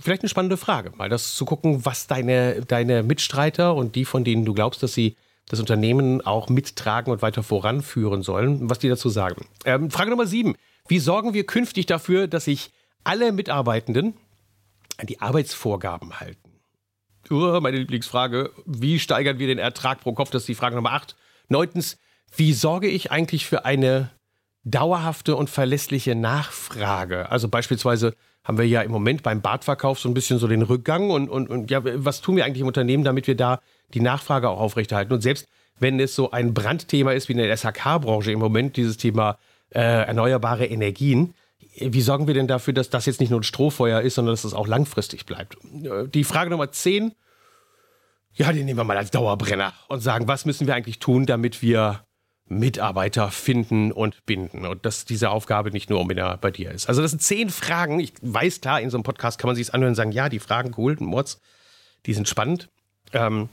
Vielleicht 0.00 0.22
eine 0.22 0.28
spannende 0.28 0.56
Frage, 0.56 0.90
mal 0.96 1.08
das 1.08 1.36
zu 1.36 1.44
gucken, 1.44 1.84
was 1.84 2.08
deine, 2.08 2.62
deine 2.62 3.04
Mitstreiter 3.04 3.74
und 3.74 3.94
die, 3.94 4.04
von 4.04 4.24
denen 4.24 4.44
du 4.44 4.52
glaubst, 4.52 4.82
dass 4.82 4.94
sie 4.94 5.16
das 5.48 5.60
Unternehmen 5.60 6.20
auch 6.20 6.48
mittragen 6.48 7.12
und 7.12 7.22
weiter 7.22 7.42
voranführen 7.42 8.22
sollen, 8.22 8.68
was 8.68 8.78
die 8.78 8.88
dazu 8.88 9.08
sagen. 9.08 9.46
Ähm, 9.64 9.90
Frage 9.90 10.10
Nummer 10.10 10.26
7. 10.26 10.54
Wie 10.88 10.98
sorgen 10.98 11.34
wir 11.34 11.46
künftig 11.46 11.86
dafür, 11.86 12.26
dass 12.26 12.44
sich 12.44 12.70
alle 13.04 13.32
Mitarbeitenden 13.32 14.14
an 14.98 15.06
die 15.06 15.20
Arbeitsvorgaben 15.20 16.20
halten? 16.20 16.46
Uh, 17.30 17.60
meine 17.60 17.78
Lieblingsfrage. 17.78 18.52
Wie 18.66 18.98
steigern 18.98 19.38
wir 19.38 19.46
den 19.46 19.58
Ertrag 19.58 20.00
pro 20.00 20.12
Kopf? 20.12 20.30
Das 20.30 20.42
ist 20.42 20.48
die 20.48 20.54
Frage 20.54 20.76
Nummer 20.76 20.92
8. 20.92 21.16
Neuntens, 21.48 21.98
wie 22.34 22.52
sorge 22.52 22.88
ich 22.88 23.10
eigentlich 23.10 23.46
für 23.46 23.64
eine 23.64 24.10
dauerhafte 24.64 25.36
und 25.36 25.50
verlässliche 25.50 26.14
Nachfrage? 26.14 27.30
Also 27.30 27.48
beispielsweise 27.48 28.14
haben 28.44 28.58
wir 28.58 28.66
ja 28.66 28.82
im 28.82 28.92
Moment 28.92 29.22
beim 29.22 29.42
Badverkauf 29.42 29.98
so 29.98 30.08
ein 30.08 30.14
bisschen 30.14 30.38
so 30.38 30.46
den 30.46 30.62
Rückgang 30.62 31.10
und, 31.10 31.28
und, 31.28 31.48
und 31.48 31.70
ja, 31.70 31.80
was 31.84 32.20
tun 32.20 32.36
wir 32.36 32.44
eigentlich 32.44 32.60
im 32.60 32.68
Unternehmen, 32.68 33.02
damit 33.02 33.26
wir 33.26 33.36
da 33.36 33.60
die 33.94 34.00
Nachfrage 34.00 34.48
auch 34.48 34.60
aufrechterhalten? 34.60 35.12
Und 35.12 35.20
selbst 35.20 35.46
wenn 35.78 36.00
es 36.00 36.14
so 36.14 36.30
ein 36.30 36.54
Brandthema 36.54 37.12
ist 37.12 37.28
wie 37.28 37.32
in 37.32 37.38
der 37.38 37.54
SHK-Branche 37.54 38.32
im 38.32 38.38
Moment, 38.38 38.76
dieses 38.76 38.96
Thema 38.96 39.38
äh, 39.70 39.80
erneuerbare 39.80 40.66
Energien, 40.66 41.34
wie 41.78 42.00
sorgen 42.00 42.26
wir 42.26 42.34
denn 42.34 42.48
dafür, 42.48 42.72
dass 42.72 42.88
das 42.88 43.06
jetzt 43.06 43.20
nicht 43.20 43.30
nur 43.30 43.40
ein 43.40 43.44
Strohfeuer 43.44 44.00
ist, 44.00 44.14
sondern 44.14 44.32
dass 44.32 44.44
es 44.44 44.54
auch 44.54 44.66
langfristig 44.66 45.26
bleibt? 45.26 45.56
Äh, 45.64 46.08
die 46.08 46.24
Frage 46.24 46.50
Nummer 46.50 46.70
10, 46.70 47.14
ja, 48.32 48.52
die 48.52 48.64
nehmen 48.64 48.78
wir 48.78 48.84
mal 48.84 48.96
als 48.96 49.10
Dauerbrenner 49.10 49.72
und 49.88 50.00
sagen, 50.00 50.28
was 50.28 50.44
müssen 50.44 50.66
wir 50.66 50.74
eigentlich 50.74 50.98
tun, 50.98 51.26
damit 51.26 51.62
wir 51.62 52.06
Mitarbeiter 52.48 53.30
finden 53.30 53.92
und 53.92 54.24
binden. 54.24 54.66
Und 54.66 54.86
dass 54.86 55.04
diese 55.04 55.30
Aufgabe 55.30 55.70
nicht 55.70 55.90
nur 55.90 56.06
bei 56.06 56.50
dir 56.50 56.70
ist. 56.70 56.88
Also 56.88 57.02
das 57.02 57.10
sind 57.10 57.22
zehn 57.22 57.50
Fragen. 57.50 57.98
Ich 57.98 58.12
weiß 58.20 58.60
klar, 58.60 58.80
in 58.80 58.90
so 58.90 58.96
einem 58.96 59.04
Podcast 59.04 59.38
kann 59.38 59.48
man 59.48 59.56
sich 59.56 59.74
anhören 59.74 59.90
und 59.90 59.96
sagen, 59.96 60.12
ja, 60.12 60.28
die 60.28 60.38
Fragen, 60.38 60.72
cool, 60.76 60.96
Mods, 61.00 61.40
die 62.06 62.14
sind 62.14 62.28
spannend. 62.28 62.68
Ähm, 63.12 63.48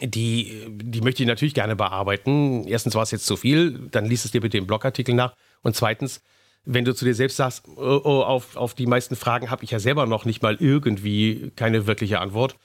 die, 0.00 0.66
die 0.68 1.00
möchte 1.00 1.22
ich 1.22 1.28
natürlich 1.28 1.54
gerne 1.54 1.76
bearbeiten. 1.76 2.66
Erstens 2.66 2.94
war 2.94 3.02
es 3.02 3.10
jetzt 3.10 3.26
zu 3.26 3.36
viel, 3.36 3.88
dann 3.90 4.04
liest 4.04 4.24
es 4.24 4.30
dir 4.30 4.40
bitte 4.40 4.58
den 4.58 4.66
Blogartikel 4.66 5.14
nach. 5.14 5.34
Und 5.62 5.76
zweitens, 5.76 6.22
wenn 6.64 6.84
du 6.84 6.94
zu 6.94 7.04
dir 7.04 7.14
selbst 7.14 7.36
sagst, 7.36 7.64
oh, 7.76 8.00
oh, 8.04 8.22
auf, 8.22 8.56
auf 8.56 8.74
die 8.74 8.86
meisten 8.86 9.16
Fragen 9.16 9.50
habe 9.50 9.64
ich 9.64 9.70
ja 9.70 9.78
selber 9.78 10.06
noch 10.06 10.24
nicht 10.24 10.42
mal 10.42 10.56
irgendwie 10.60 11.52
keine 11.56 11.86
wirkliche 11.86 12.20
Antwort, 12.20 12.56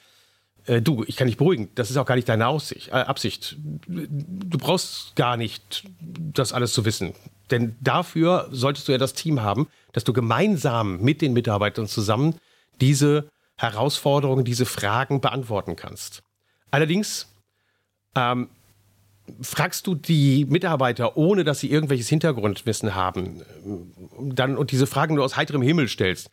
äh, 0.65 0.81
du, 0.81 1.03
ich 1.07 1.15
kann 1.15 1.27
dich 1.27 1.37
beruhigen, 1.37 1.69
das 1.75 1.89
ist 1.89 1.97
auch 1.97 2.05
gar 2.05 2.15
nicht 2.15 2.29
deine 2.29 2.47
Aussicht, 2.47 2.89
äh, 2.89 2.91
Absicht. 2.91 3.57
Du 3.87 4.57
brauchst 4.57 5.15
gar 5.15 5.37
nicht 5.37 5.83
das 5.99 6.53
alles 6.53 6.73
zu 6.73 6.85
wissen. 6.85 7.13
Denn 7.51 7.75
dafür 7.81 8.47
solltest 8.51 8.87
du 8.87 8.91
ja 8.91 8.97
das 8.97 9.13
Team 9.13 9.41
haben, 9.41 9.67
dass 9.91 10.03
du 10.03 10.13
gemeinsam 10.13 11.01
mit 11.01 11.21
den 11.21 11.33
Mitarbeitern 11.33 11.87
zusammen 11.87 12.35
diese 12.81 13.29
Herausforderungen, 13.57 14.45
diese 14.45 14.65
Fragen 14.65 15.21
beantworten 15.21 15.75
kannst. 15.75 16.23
Allerdings 16.73 17.27
ähm, 18.15 18.49
fragst 19.41 19.85
du 19.85 19.93
die 19.93 20.45
Mitarbeiter, 20.45 21.17
ohne 21.17 21.43
dass 21.43 21.59
sie 21.59 21.69
irgendwelches 21.69 22.09
Hintergrundwissen 22.09 22.95
haben, 22.95 23.43
dann 24.19 24.57
und 24.57 24.71
diese 24.71 24.87
Fragen 24.87 25.13
nur 25.13 25.23
aus 25.23 25.37
heiterem 25.37 25.61
Himmel 25.61 25.87
stellst, 25.87 26.31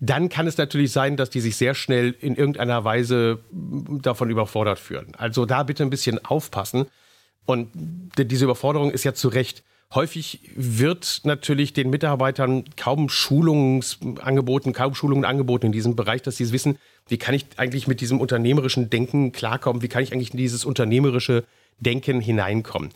dann 0.00 0.28
kann 0.28 0.48
es 0.48 0.58
natürlich 0.58 0.90
sein, 0.90 1.16
dass 1.16 1.30
die 1.30 1.40
sich 1.40 1.56
sehr 1.56 1.74
schnell 1.74 2.16
in 2.18 2.34
irgendeiner 2.34 2.82
Weise 2.82 3.38
davon 3.52 4.28
überfordert 4.28 4.80
fühlen. 4.80 5.14
Also 5.16 5.46
da 5.46 5.62
bitte 5.62 5.84
ein 5.84 5.90
bisschen 5.90 6.22
aufpassen. 6.24 6.86
Und 7.44 7.70
diese 8.18 8.44
Überforderung 8.44 8.90
ist 8.90 9.04
ja 9.04 9.14
zu 9.14 9.28
Recht. 9.28 9.62
Häufig 9.94 10.40
wird 10.56 11.20
natürlich 11.22 11.74
den 11.74 11.90
Mitarbeitern 11.90 12.64
kaum 12.76 13.08
Schulungsangeboten, 13.08 14.72
kaum 14.72 14.96
Schulungen 14.96 15.24
angeboten 15.24 15.66
in 15.66 15.72
diesem 15.72 15.94
Bereich, 15.94 16.22
dass 16.22 16.38
sie 16.38 16.50
wissen, 16.50 16.76
wie 17.08 17.18
kann 17.18 17.34
ich 17.34 17.46
eigentlich 17.56 17.86
mit 17.86 18.00
diesem 18.00 18.20
unternehmerischen 18.20 18.90
Denken 18.90 19.32
klarkommen, 19.32 19.82
wie 19.82 19.88
kann 19.88 20.02
ich 20.02 20.12
eigentlich 20.12 20.32
in 20.32 20.38
dieses 20.38 20.64
unternehmerische 20.64 21.44
Denken 21.78 22.20
hineinkommen. 22.20 22.90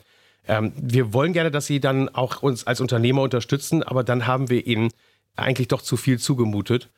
Ähm, 0.47 0.73
wir 0.75 1.13
wollen 1.13 1.33
gerne, 1.33 1.51
dass 1.51 1.67
sie 1.67 1.79
dann 1.79 2.09
auch 2.09 2.41
uns 2.41 2.65
als 2.65 2.81
Unternehmer 2.81 3.21
unterstützen, 3.21 3.83
aber 3.83 4.03
dann 4.03 4.27
haben 4.27 4.49
wir 4.49 4.65
ihnen 4.65 4.89
eigentlich 5.35 5.67
doch 5.67 5.81
zu 5.81 5.97
viel 5.97 6.19
zugemutet 6.19 6.89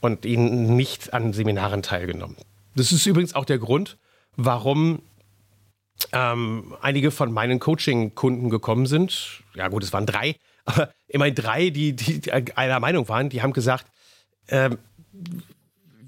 und 0.00 0.24
ihnen 0.24 0.76
nicht 0.76 1.12
an 1.12 1.32
Seminaren 1.32 1.82
teilgenommen. 1.82 2.36
Das 2.76 2.92
ist 2.92 3.06
übrigens 3.06 3.34
auch 3.34 3.44
der 3.44 3.58
Grund, 3.58 3.98
warum 4.36 5.02
ähm, 6.12 6.74
einige 6.80 7.10
von 7.10 7.32
meinen 7.32 7.60
Coaching-Kunden 7.60 8.50
gekommen 8.50 8.86
sind. 8.86 9.42
Ja 9.54 9.68
gut, 9.68 9.82
es 9.82 9.92
waren 9.92 10.06
drei, 10.06 10.36
aber 10.64 10.90
immerhin 11.08 11.34
drei, 11.34 11.70
die, 11.70 11.94
die 11.94 12.32
einer 12.32 12.80
Meinung 12.80 13.08
waren, 13.08 13.28
die 13.28 13.42
haben 13.42 13.52
gesagt, 13.52 13.86
ähm, 14.48 14.78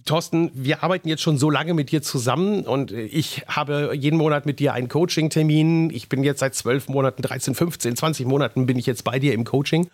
Thorsten, 0.06 0.50
wir 0.54 0.82
arbeiten 0.82 1.08
jetzt 1.08 1.22
schon 1.22 1.36
so 1.36 1.50
lange 1.50 1.74
mit 1.74 1.90
dir 1.90 2.00
zusammen 2.00 2.62
und 2.64 2.92
ich 2.92 3.42
habe 3.48 3.90
jeden 3.94 4.16
Monat 4.16 4.46
mit 4.46 4.60
dir 4.60 4.72
einen 4.72 4.88
Coaching-Termin. 4.88 5.90
Ich 5.90 6.08
bin 6.08 6.24
jetzt 6.24 6.40
seit 6.40 6.54
zwölf 6.54 6.88
Monaten, 6.88 7.22
13, 7.22 7.54
15, 7.54 7.96
20 7.96 8.26
Monaten 8.26 8.66
bin 8.66 8.78
ich 8.78 8.86
jetzt 8.86 9.04
bei 9.04 9.18
dir 9.18 9.34
im 9.34 9.44
Coaching. 9.44 9.90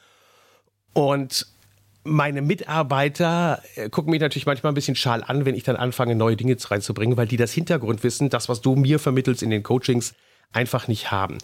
Und 0.92 1.46
meine 2.04 2.42
Mitarbeiter 2.42 3.62
äh, 3.76 3.88
gucken 3.88 4.10
mich 4.10 4.20
natürlich 4.20 4.46
manchmal 4.46 4.72
ein 4.72 4.74
bisschen 4.74 4.96
schal 4.96 5.24
an, 5.24 5.44
wenn 5.44 5.54
ich 5.54 5.62
dann 5.62 5.76
anfange, 5.76 6.14
neue 6.14 6.36
Dinge 6.36 6.56
reinzubringen, 6.58 7.16
weil 7.16 7.26
die 7.26 7.36
das 7.36 7.52
Hintergrundwissen, 7.52 8.28
das, 8.28 8.48
was 8.48 8.60
du 8.60 8.74
mir 8.74 8.98
vermittelst 8.98 9.42
in 9.42 9.50
den 9.50 9.62
Coachings, 9.62 10.14
einfach 10.52 10.88
nicht 10.88 11.10
haben. 11.10 11.38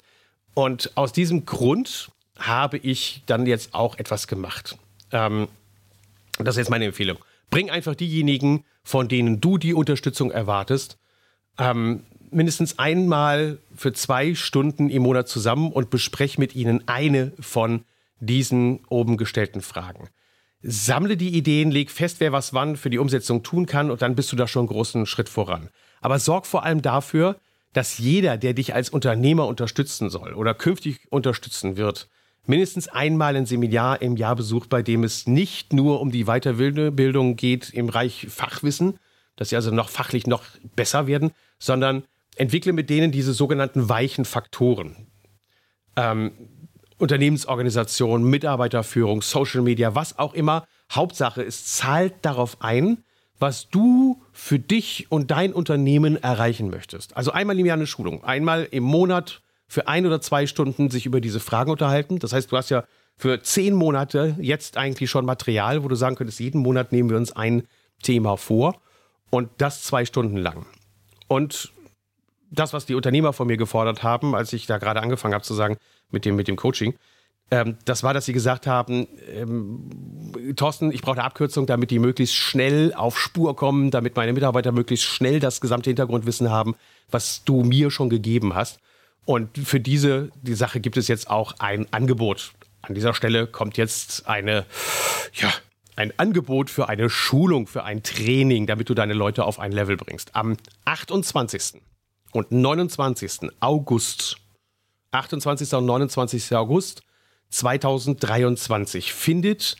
Und 0.54 0.92
aus 0.96 1.12
diesem 1.12 1.46
Grund 1.46 2.10
habe 2.38 2.78
ich 2.78 3.22
dann 3.26 3.46
jetzt 3.46 3.74
auch 3.74 3.98
etwas 3.98 4.26
gemacht. 4.26 4.76
Ähm, 5.12 5.48
das 6.38 6.56
ist 6.56 6.58
jetzt 6.58 6.70
meine 6.70 6.84
Empfehlung. 6.84 7.18
Bring 7.50 7.70
einfach 7.70 7.94
diejenigen, 7.94 8.64
von 8.82 9.08
denen 9.08 9.40
du 9.40 9.58
die 9.58 9.74
Unterstützung 9.74 10.30
erwartest, 10.30 10.98
ähm, 11.58 12.04
mindestens 12.30 12.78
einmal 12.78 13.58
für 13.74 13.92
zwei 13.92 14.34
Stunden 14.34 14.90
im 14.90 15.02
Monat 15.02 15.28
zusammen 15.28 15.72
und 15.72 15.90
besprech 15.90 16.38
mit 16.38 16.54
ihnen 16.54 16.86
eine 16.86 17.32
von 17.40 17.84
diesen 18.20 18.80
oben 18.88 19.16
gestellten 19.16 19.62
Fragen 19.62 20.08
sammle 20.62 21.16
die 21.16 21.36
Ideen, 21.36 21.70
leg 21.70 21.90
fest, 21.90 22.20
wer 22.20 22.32
was 22.32 22.52
wann 22.52 22.76
für 22.76 22.90
die 22.90 22.98
Umsetzung 22.98 23.42
tun 23.42 23.66
kann 23.66 23.90
und 23.90 24.02
dann 24.02 24.14
bist 24.14 24.32
du 24.32 24.36
da 24.36 24.46
schon 24.46 24.60
einen 24.60 24.68
großen 24.68 25.06
Schritt 25.06 25.28
voran. 25.28 25.70
Aber 26.00 26.18
sorg 26.18 26.46
vor 26.46 26.64
allem 26.64 26.82
dafür, 26.82 27.36
dass 27.72 27.98
jeder, 27.98 28.36
der 28.36 28.54
dich 28.54 28.74
als 28.74 28.90
Unternehmer 28.90 29.46
unterstützen 29.46 30.10
soll 30.10 30.34
oder 30.34 30.54
künftig 30.54 31.00
unterstützen 31.10 31.76
wird, 31.76 32.08
mindestens 32.48 32.88
einmal 32.88 33.36
ein 33.36 33.46
Seminar 33.46 34.02
im 34.02 34.16
Jahr 34.16 34.36
besucht, 34.36 34.68
bei 34.68 34.82
dem 34.82 35.04
es 35.04 35.26
nicht 35.26 35.72
nur 35.72 36.00
um 36.00 36.10
die 36.10 36.24
Weiterbildung 36.24 37.36
geht 37.36 37.70
im 37.70 37.88
Bereich 37.88 38.26
Fachwissen, 38.30 38.98
dass 39.36 39.50
sie 39.50 39.56
also 39.56 39.70
noch 39.70 39.88
fachlich 39.88 40.26
noch 40.26 40.42
besser 40.74 41.06
werden, 41.06 41.30
sondern 41.58 42.04
entwickle 42.36 42.72
mit 42.72 42.90
denen 42.90 43.12
diese 43.12 43.32
sogenannten 43.32 43.88
weichen 43.88 44.24
Faktoren. 44.24 45.08
Ähm, 45.96 46.32
Unternehmensorganisation, 46.98 48.24
Mitarbeiterführung, 48.24 49.22
Social 49.22 49.62
Media, 49.62 49.94
was 49.94 50.18
auch 50.18 50.34
immer. 50.34 50.66
Hauptsache, 50.90 51.42
es 51.42 51.66
zahlt 51.66 52.14
darauf 52.22 52.60
ein, 52.60 53.04
was 53.38 53.68
du 53.68 54.22
für 54.32 54.58
dich 54.58 55.06
und 55.10 55.30
dein 55.30 55.52
Unternehmen 55.52 56.16
erreichen 56.16 56.70
möchtest. 56.70 57.16
Also 57.16 57.30
einmal 57.30 57.58
im 57.58 57.66
Jahr 57.66 57.76
eine 57.76 57.86
Schulung, 57.86 58.24
einmal 58.24 58.66
im 58.70 58.82
Monat 58.82 59.42
für 59.68 59.86
ein 59.86 60.06
oder 60.06 60.20
zwei 60.20 60.46
Stunden 60.46 60.90
sich 60.90 61.06
über 61.06 61.20
diese 61.20 61.40
Fragen 61.40 61.70
unterhalten. 61.70 62.18
Das 62.18 62.32
heißt, 62.32 62.50
du 62.50 62.56
hast 62.56 62.70
ja 62.70 62.84
für 63.16 63.42
zehn 63.42 63.74
Monate 63.74 64.34
jetzt 64.40 64.76
eigentlich 64.76 65.10
schon 65.10 65.24
Material, 65.24 65.84
wo 65.84 65.88
du 65.88 65.94
sagen 65.94 66.16
könntest, 66.16 66.40
jeden 66.40 66.62
Monat 66.62 66.92
nehmen 66.92 67.10
wir 67.10 67.16
uns 67.16 67.32
ein 67.32 67.64
Thema 68.02 68.36
vor 68.36 68.80
und 69.30 69.50
das 69.58 69.82
zwei 69.82 70.04
Stunden 70.04 70.36
lang. 70.36 70.66
Und 71.26 71.72
das, 72.50 72.72
was 72.72 72.86
die 72.86 72.94
Unternehmer 72.94 73.32
von 73.32 73.46
mir 73.46 73.58
gefordert 73.58 74.02
haben, 74.02 74.34
als 74.34 74.52
ich 74.52 74.66
da 74.66 74.78
gerade 74.78 75.02
angefangen 75.02 75.34
habe 75.34 75.44
zu 75.44 75.54
sagen, 75.54 75.76
mit 76.10 76.24
dem, 76.24 76.36
mit 76.36 76.48
dem 76.48 76.56
Coaching, 76.56 76.94
ähm, 77.50 77.76
das 77.84 78.02
war, 78.02 78.12
dass 78.14 78.26
sie 78.26 78.32
gesagt 78.32 78.66
haben, 78.66 79.06
ähm, 79.34 80.54
Thorsten, 80.56 80.92
ich 80.92 81.02
brauche 81.02 81.16
eine 81.16 81.24
Abkürzung, 81.24 81.66
damit 81.66 81.90
die 81.90 81.98
möglichst 81.98 82.34
schnell 82.34 82.92
auf 82.94 83.18
Spur 83.18 83.56
kommen, 83.56 83.90
damit 83.90 84.16
meine 84.16 84.32
Mitarbeiter 84.32 84.72
möglichst 84.72 85.06
schnell 85.06 85.40
das 85.40 85.60
gesamte 85.60 85.90
Hintergrundwissen 85.90 86.50
haben, 86.50 86.74
was 87.10 87.44
du 87.44 87.62
mir 87.62 87.90
schon 87.90 88.10
gegeben 88.10 88.54
hast. 88.54 88.80
Und 89.24 89.58
für 89.58 89.80
diese 89.80 90.30
die 90.42 90.54
Sache 90.54 90.80
gibt 90.80 90.96
es 90.96 91.08
jetzt 91.08 91.28
auch 91.28 91.52
ein 91.58 91.86
Angebot. 91.92 92.52
An 92.82 92.94
dieser 92.94 93.14
Stelle 93.14 93.46
kommt 93.46 93.76
jetzt 93.76 94.26
eine, 94.26 94.64
ja, 95.34 95.52
ein 95.96 96.12
Angebot 96.16 96.70
für 96.70 96.88
eine 96.88 97.10
Schulung, 97.10 97.66
für 97.66 97.84
ein 97.84 98.02
Training, 98.02 98.66
damit 98.66 98.88
du 98.88 98.94
deine 98.94 99.14
Leute 99.14 99.44
auf 99.44 99.58
ein 99.58 99.72
Level 99.72 99.96
bringst. 99.96 100.34
Am 100.34 100.56
28 100.84 101.82
und 102.32 102.52
29. 102.52 103.50
August, 103.60 104.36
28. 105.10 105.72
und 105.74 105.86
29. 105.86 106.54
August 106.54 107.02
2023 107.50 109.12
findet 109.12 109.76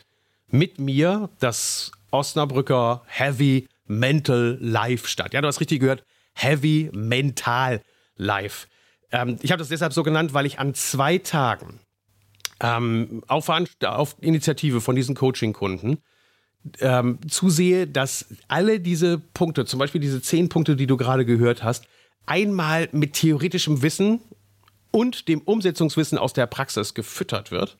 mit 0.47 0.79
mir 0.79 1.29
das 1.39 1.91
Osnabrücker 2.11 3.03
Heavy 3.05 3.67
Mental 3.85 4.57
Life 4.59 5.07
statt. 5.07 5.33
Ja, 5.33 5.41
du 5.41 5.47
hast 5.47 5.59
richtig 5.59 5.79
gehört, 5.79 6.03
Heavy 6.33 6.89
Mental 6.93 7.81
Life. 8.15 8.67
Ähm, 9.11 9.37
ich 9.41 9.51
habe 9.51 9.59
das 9.59 9.69
deshalb 9.69 9.93
so 9.93 10.03
genannt, 10.03 10.33
weil 10.33 10.45
ich 10.45 10.59
an 10.59 10.73
zwei 10.73 11.17
Tagen 11.17 11.79
ähm, 12.61 13.23
auf, 13.27 13.49
auf, 13.49 14.15
Initiative 14.21 14.81
von 14.81 14.95
diesen 14.95 15.15
Coaching-Kunden 15.15 15.99
ähm, 16.79 17.19
zusehe, 17.27 17.87
dass 17.87 18.25
alle 18.47 18.79
diese 18.79 19.17
Punkte, 19.17 19.65
zum 19.65 19.79
Beispiel 19.79 20.01
diese 20.01 20.21
zehn 20.21 20.49
Punkte, 20.49 20.75
die 20.75 20.87
du 20.87 20.97
gerade 20.97 21.25
gehört 21.25 21.63
hast, 21.63 21.85
einmal 22.25 22.89
mit 22.91 23.13
theoretischem 23.13 23.81
Wissen 23.81 24.21
und 24.91 25.27
dem 25.27 25.41
Umsetzungswissen 25.41 26.17
aus 26.17 26.33
der 26.33 26.47
Praxis 26.47 26.93
gefüttert 26.93 27.51
wird, 27.51 27.77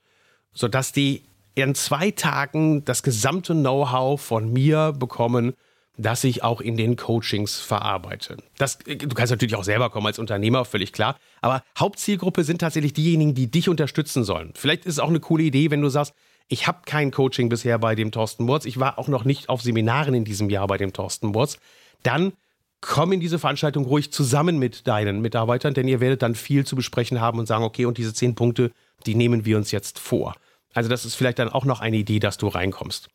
sodass 0.54 0.92
die 0.92 1.24
in 1.56 1.76
zwei 1.76 2.12
Tagen 2.12 2.86
das 2.86 3.04
gesamte 3.04 3.54
Know-how 3.54 4.20
von 4.22 4.52
mir 4.52 4.94
bekommen, 4.98 5.54
das 6.00 6.24
ich 6.24 6.44
auch 6.44 6.62
in 6.62 6.78
den 6.78 6.96
Coachings 6.96 7.60
verarbeite. 7.60 8.38
Das, 8.58 8.78
du 8.78 9.10
kannst 9.10 9.32
natürlich 9.32 9.56
auch 9.56 9.66
selber 9.66 9.90
kommen 9.90 10.08
als 10.08 10.18
Unternehmer, 10.18 10.64
völlig 10.64 10.94
klar. 10.94 11.18
Aber 11.42 11.62
Hauptzielgruppe 11.78 12.46
sind 12.46 12.60
tatsächlich 12.62 12.94
diejenigen, 12.94 13.36
die 13.36 13.52
dich 13.52 13.68
unterstützen 13.68 14.24
sollen. 14.24 14.54
Vielleicht 14.56 14.86
ist 14.86 14.94
es 14.94 15.00
auch 15.00 15.10
eine 15.10 15.20
coole 15.20 15.44
Idee, 15.44 15.72
wenn 15.72 15.82
du 15.82 15.90
sagst, 15.90 16.14
ich 16.48 16.68
habe 16.68 16.80
kein 16.86 17.12
Coaching 17.12 17.50
bisher 17.50 17.78
bei 17.80 17.96
dem 17.96 18.12
Thorsten 18.12 18.46
Murz. 18.46 18.66
Ich 18.66 18.80
war 18.80 18.98
auch 18.98 19.10
noch 19.10 19.26
nicht 19.26 19.50
auf 19.50 19.62
Seminaren 19.62 20.14
in 20.14 20.24
diesem 20.24 20.50
Jahr 20.50 20.68
bei 20.68 20.78
dem 20.78 20.94
Thorsten 20.94 21.28
Murz. 21.28 21.60
Dann 22.02 22.32
komm 22.80 23.12
in 23.12 23.20
diese 23.20 23.38
Veranstaltung 23.38 23.84
ruhig 23.84 24.12
zusammen 24.14 24.58
mit 24.58 24.88
deinen 24.88 25.22
Mitarbeitern, 25.22 25.74
denn 25.74 25.88
ihr 25.88 26.00
werdet 26.00 26.22
dann 26.22 26.34
viel 26.34 26.66
zu 26.66 26.78
besprechen 26.78 27.20
haben 27.20 27.40
und 27.40 27.46
sagen, 27.46 27.66
okay, 27.66 27.86
und 27.86 27.98
diese 27.98 28.14
zehn 28.14 28.36
Punkte, 28.36 28.72
die 29.06 29.16
nehmen 29.16 29.44
wir 29.44 29.58
uns 29.58 29.72
jetzt 29.72 30.00
vor. 30.00 30.36
Also 30.74 30.90
das 30.90 31.04
ist 31.04 31.16
vielleicht 31.16 31.40
dann 31.40 31.50
auch 31.50 31.66
noch 31.66 31.82
eine 31.82 31.98
Idee, 31.98 32.20
dass 32.20 32.38
du 32.38 32.48
reinkommst. 32.48 33.10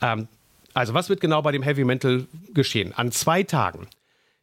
Ähm, 0.00 0.28
also 0.74 0.94
was 0.94 1.08
wird 1.08 1.20
genau 1.20 1.42
bei 1.42 1.52
dem 1.52 1.62
Heavy 1.62 1.84
Mental 1.84 2.26
geschehen? 2.52 2.92
An 2.94 3.12
zwei 3.12 3.42
Tagen 3.42 3.88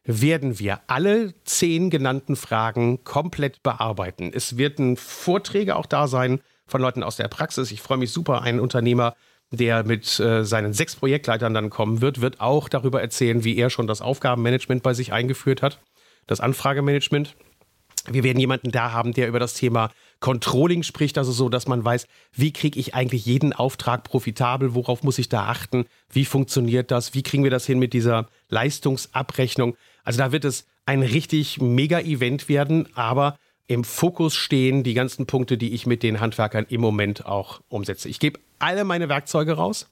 werden 0.04 0.58
wir 0.58 0.80
alle 0.86 1.34
zehn 1.44 1.90
genannten 1.90 2.34
Fragen 2.34 3.04
komplett 3.04 3.62
bearbeiten. 3.62 4.30
Es 4.32 4.56
werden 4.56 4.96
Vorträge 4.96 5.76
auch 5.76 5.86
da 5.86 6.08
sein 6.08 6.40
von 6.66 6.80
Leuten 6.80 7.02
aus 7.02 7.16
der 7.16 7.28
Praxis. 7.28 7.70
Ich 7.72 7.82
freue 7.82 7.98
mich 7.98 8.10
super, 8.10 8.42
ein 8.42 8.58
Unternehmer, 8.58 9.14
der 9.50 9.84
mit 9.84 10.18
äh, 10.20 10.44
seinen 10.44 10.72
sechs 10.72 10.96
Projektleitern 10.96 11.54
dann 11.54 11.70
kommen 11.70 12.00
wird, 12.00 12.20
wird 12.20 12.40
auch 12.40 12.68
darüber 12.68 13.00
erzählen, 13.00 13.44
wie 13.44 13.56
er 13.56 13.70
schon 13.70 13.86
das 13.86 14.02
Aufgabenmanagement 14.02 14.82
bei 14.82 14.94
sich 14.94 15.12
eingeführt 15.12 15.62
hat, 15.62 15.78
das 16.26 16.40
Anfragemanagement. 16.40 17.34
Wir 18.10 18.24
werden 18.24 18.38
jemanden 18.38 18.70
da 18.70 18.92
haben, 18.92 19.12
der 19.12 19.28
über 19.28 19.38
das 19.38 19.54
Thema 19.54 19.90
Controlling 20.20 20.82
spricht, 20.82 21.16
also 21.16 21.30
so, 21.30 21.48
dass 21.48 21.68
man 21.68 21.84
weiß, 21.84 22.06
wie 22.32 22.52
kriege 22.52 22.78
ich 22.78 22.94
eigentlich 22.94 23.24
jeden 23.24 23.52
Auftrag 23.52 24.02
profitabel, 24.02 24.74
worauf 24.74 25.02
muss 25.02 25.18
ich 25.18 25.28
da 25.28 25.46
achten, 25.46 25.86
wie 26.10 26.24
funktioniert 26.24 26.90
das, 26.90 27.14
wie 27.14 27.22
kriegen 27.22 27.44
wir 27.44 27.50
das 27.50 27.66
hin 27.66 27.78
mit 27.78 27.92
dieser 27.92 28.26
Leistungsabrechnung. 28.48 29.76
Also 30.02 30.18
da 30.18 30.32
wird 30.32 30.44
es 30.44 30.66
ein 30.86 31.02
richtig 31.02 31.60
Mega-Event 31.60 32.48
werden, 32.48 32.88
aber 32.96 33.38
im 33.68 33.84
Fokus 33.84 34.34
stehen 34.34 34.82
die 34.82 34.94
ganzen 34.94 35.26
Punkte, 35.26 35.58
die 35.58 35.74
ich 35.74 35.86
mit 35.86 36.02
den 36.02 36.20
Handwerkern 36.20 36.66
im 36.68 36.80
Moment 36.80 37.26
auch 37.26 37.60
umsetze. 37.68 38.08
Ich 38.08 38.18
gebe 38.18 38.40
alle 38.58 38.84
meine 38.84 39.08
Werkzeuge 39.08 39.52
raus, 39.52 39.88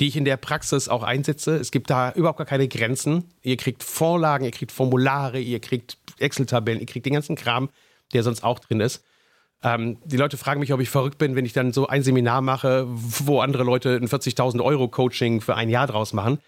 die 0.00 0.06
ich 0.06 0.16
in 0.16 0.24
der 0.24 0.36
Praxis 0.36 0.88
auch 0.88 1.02
einsetze. 1.02 1.56
Es 1.56 1.72
gibt 1.72 1.90
da 1.90 2.12
überhaupt 2.12 2.38
gar 2.38 2.46
keine 2.46 2.68
Grenzen. 2.68 3.24
Ihr 3.42 3.56
kriegt 3.56 3.82
Vorlagen, 3.82 4.44
ihr 4.44 4.52
kriegt 4.52 4.72
Formulare, 4.72 5.40
ihr 5.40 5.60
kriegt 5.60 5.98
Excel-Tabellen, 6.18 6.80
ihr 6.80 6.86
kriegt 6.86 7.04
den 7.04 7.14
ganzen 7.14 7.36
Kram, 7.36 7.68
der 8.14 8.22
sonst 8.22 8.44
auch 8.44 8.60
drin 8.60 8.80
ist. 8.80 9.04
Ähm, 9.62 9.98
die 10.04 10.16
Leute 10.16 10.36
fragen 10.36 10.60
mich, 10.60 10.72
ob 10.72 10.80
ich 10.80 10.90
verrückt 10.90 11.18
bin, 11.18 11.36
wenn 11.36 11.44
ich 11.44 11.52
dann 11.52 11.72
so 11.72 11.86
ein 11.86 12.02
Seminar 12.02 12.40
mache, 12.40 12.86
wo 12.88 13.40
andere 13.40 13.62
Leute 13.62 13.94
ein 13.94 14.08
40.000 14.08 14.62
Euro 14.62 14.88
Coaching 14.88 15.40
für 15.40 15.54
ein 15.54 15.68
Jahr 15.68 15.86
draus 15.86 16.12
machen. 16.12 16.38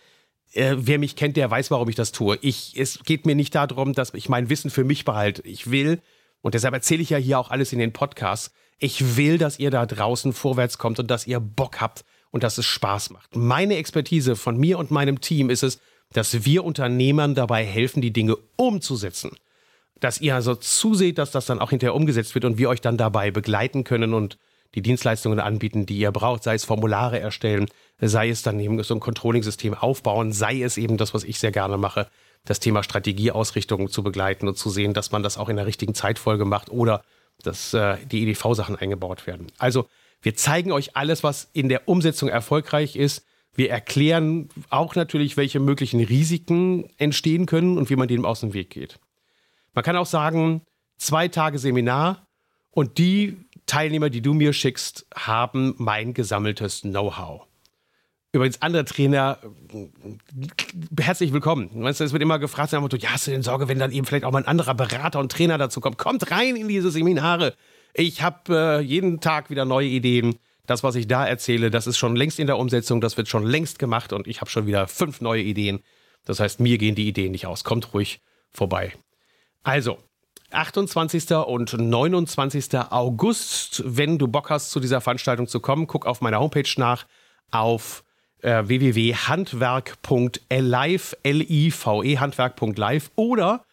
Äh, 0.53 0.75
wer 0.79 0.99
mich 0.99 1.17
kennt, 1.17 1.37
der 1.37 1.51
weiß, 1.51 1.71
warum 1.71 1.89
ich 1.89 1.95
das 1.95 2.13
tue. 2.13 2.39
Ich, 2.41 2.79
es 2.79 3.01
geht 3.05 3.27
mir 3.27 3.35
nicht 3.35 3.55
darum, 3.55 3.93
dass 3.93 4.15
ich 4.15 4.29
mein 4.29 4.49
Wissen 4.51 4.71
für 4.71 4.85
mich 4.85 5.05
behalte. 5.05 5.43
Ich 5.43 5.71
will, 5.71 6.01
und 6.43 6.55
deshalb 6.55 6.75
erzähle 6.75 7.03
ich 7.03 7.11
ja 7.11 7.19
hier 7.19 7.39
auch 7.39 7.51
alles 7.51 7.73
in 7.73 7.79
den 7.79 7.93
Podcasts, 7.93 8.53
ich 8.79 9.17
will, 9.17 9.39
dass 9.39 9.61
ihr 9.61 9.71
da 9.71 9.87
draußen 9.87 10.33
vorwärts 10.33 10.79
kommt 10.79 10.99
und 10.99 11.11
dass 11.11 11.27
ihr 11.27 11.39
Bock 11.39 11.81
habt 11.81 12.05
und 12.33 12.43
dass 12.43 12.59
es 12.59 12.67
Spaß 12.67 13.11
macht. 13.11 13.37
Meine 13.37 13.77
Expertise 13.77 14.35
von 14.35 14.57
mir 14.57 14.79
und 14.79 14.91
meinem 14.91 15.21
Team 15.21 15.49
ist 15.49 15.63
es, 15.63 15.79
dass 16.13 16.45
wir 16.45 16.65
Unternehmern 16.65 17.35
dabei 17.35 17.65
helfen, 17.65 18.03
die 18.03 18.13
Dinge 18.13 18.37
umzusetzen 18.57 19.31
dass 20.01 20.21
ihr 20.21 20.35
also 20.35 20.55
zuseht, 20.55 21.19
dass 21.19 21.31
das 21.31 21.47
dann 21.47 21.61
auch 21.61 21.71
hinterher 21.71 21.95
umgesetzt 21.95 22.35
wird 22.35 22.45
und 22.45 22.59
wir 22.59 22.69
euch 22.69 22.81
dann 22.81 22.97
dabei 22.97 23.31
begleiten 23.31 23.85
können 23.85 24.15
und 24.15 24.39
die 24.75 24.83
Dienstleistungen 24.83 25.41
anbieten, 25.41 25.87
die 25.87 25.99
ihr 25.99 26.11
braucht, 26.11 26.43
sei 26.43 26.55
es 26.55 26.65
Formulare 26.65 27.21
erstellen, 27.21 27.67
sei 28.01 28.29
es 28.29 28.43
dann 28.43 28.59
eben 28.59 28.83
so 28.83 28.95
ein 28.95 29.01
Controlling-System 29.01 29.75
aufbauen, 29.75 30.33
sei 30.33 30.63
es 30.63 30.77
eben 30.77 30.97
das, 30.97 31.15
was 31.15 31.25
ich 31.25 31.39
sehr 31.39 31.53
gerne 31.53 31.77
mache, 31.77 32.09
das 32.45 32.61
Thema 32.61 32.83
Strategieausrichtung 32.83 33.89
zu 33.89 34.03
begleiten 34.03 34.49
und 34.49 34.59
zu 34.59 34.71
sehen, 34.71 34.93
dass 34.93 35.13
man 35.13 35.23
das 35.23 35.39
auch 35.39 35.49
in 35.49 35.57
der 35.57 35.67
richtigen 35.67 35.95
Zeitfolge 35.95 36.45
macht 36.45 36.71
oder 36.71 37.03
dass 37.43 37.73
äh, 37.73 37.97
die 38.11 38.23
EDV-Sachen 38.23 38.77
eingebaut 38.77 39.27
werden. 39.27 39.47
Also 39.59 39.87
wir 40.23 40.35
zeigen 40.35 40.73
euch 40.73 40.97
alles, 40.97 41.23
was 41.23 41.49
in 41.53 41.69
der 41.69 41.89
Umsetzung 41.89 42.29
erfolgreich 42.29 42.97
ist. 42.97 43.25
Wir 43.55 43.71
erklären 43.71 44.49
auch 44.71 44.95
natürlich, 44.95 45.37
welche 45.37 45.61
möglichen 45.61 46.01
Risiken 46.01 46.91
entstehen 46.99 47.47
können 47.47 47.79
und 47.79 47.91
wie 47.91 47.97
man 47.97 48.09
dem 48.09 48.25
aus 48.25 48.41
dem 48.41 48.53
Weg 48.53 48.71
geht. 48.71 48.99
Man 49.75 49.85
kann 49.85 49.97
auch 49.97 50.07
sagen, 50.07 50.63
zwei 50.99 51.29
Tage 51.29 51.59
Seminar 51.59 52.27
und 52.71 52.99
die 52.99 53.37
Teilnehmer, 53.67 54.09
die 54.09 54.21
du 54.21 54.33
mir 54.35 54.53
schickst, 54.53 55.07
haben 55.15 55.75
mein 55.79 56.15
gesammeltes 56.15 56.83
Know-how. 56.83 57.47
Übrigens, 58.33 58.63
andere 58.63 58.85
Trainer, 58.85 59.39
herzlich 60.99 61.33
willkommen. 61.33 61.71
Weißt 61.73 62.01
du, 62.01 62.05
es 62.05 62.13
wird 62.13 62.23
immer 62.23 62.39
gefragt, 62.39 62.73
ja, 62.73 62.83
hast 63.11 63.27
du 63.27 63.31
denn 63.31 63.43
Sorge, 63.43 63.69
wenn 63.69 63.79
dann 63.79 63.93
eben 63.93 64.07
vielleicht 64.07 64.25
auch 64.25 64.33
mal 64.33 64.41
ein 64.41 64.49
anderer 64.49 64.75
Berater 64.75 65.21
und 65.21 65.31
Trainer 65.31 65.57
dazu 65.57 65.81
kommt? 65.81 65.99
Kommt 65.99 66.31
rein 66.31 66.57
in 66.57 66.67
diese 66.67 66.91
Seminare. 66.91 67.55
Ich 67.95 68.23
habe 68.23 68.79
äh, 68.79 68.81
jeden 68.81 69.21
Tag 69.21 69.51
wieder 69.51 69.65
neue 69.65 69.87
Ideen. 69.87 70.37
Das, 70.67 70.83
was 70.83 70.97
ich 70.97 71.07
da 71.07 71.27
erzähle, 71.27 71.71
das 71.71 71.87
ist 71.87 71.99
schon 71.99 72.17
längst 72.17 72.41
in 72.41 72.47
der 72.47 72.59
Umsetzung, 72.59 73.01
das 73.01 73.17
wird 73.17 73.29
schon 73.29 73.45
längst 73.45 73.79
gemacht 73.79 74.13
und 74.13 74.27
ich 74.27 74.41
habe 74.41 74.51
schon 74.51 74.67
wieder 74.67 74.89
fünf 74.89 75.21
neue 75.21 75.43
Ideen. 75.43 75.81
Das 76.25 76.41
heißt, 76.41 76.59
mir 76.59 76.79
gehen 76.79 76.95
die 76.95 77.07
Ideen 77.07 77.33
nicht 77.33 77.47
aus. 77.47 77.65
Kommt 77.65 77.93
ruhig 77.93 78.21
vorbei. 78.51 78.95
Also, 79.65 79.99
28. 80.51 81.33
und 81.33 81.73
29. 81.73 82.75
August, 82.91 83.83
wenn 83.85 84.19
du 84.19 84.29
Bock 84.29 84.51
hast, 84.51 84.71
zu 84.71 84.79
dieser 84.79 85.01
Veranstaltung 85.01 85.49
zu 85.49 85.61
kommen, 85.61 85.87
guck 85.87 86.05
auf 86.07 86.21
meiner 86.21 86.39
Homepage 86.39 86.69
nach 86.77 87.07
auf 87.51 88.05
äh, 88.43 88.63
www.handwerk.live, 88.67 91.17
L-I-V-E, 91.23 92.19
handwerk.live 92.19 93.11
oder 93.17 93.65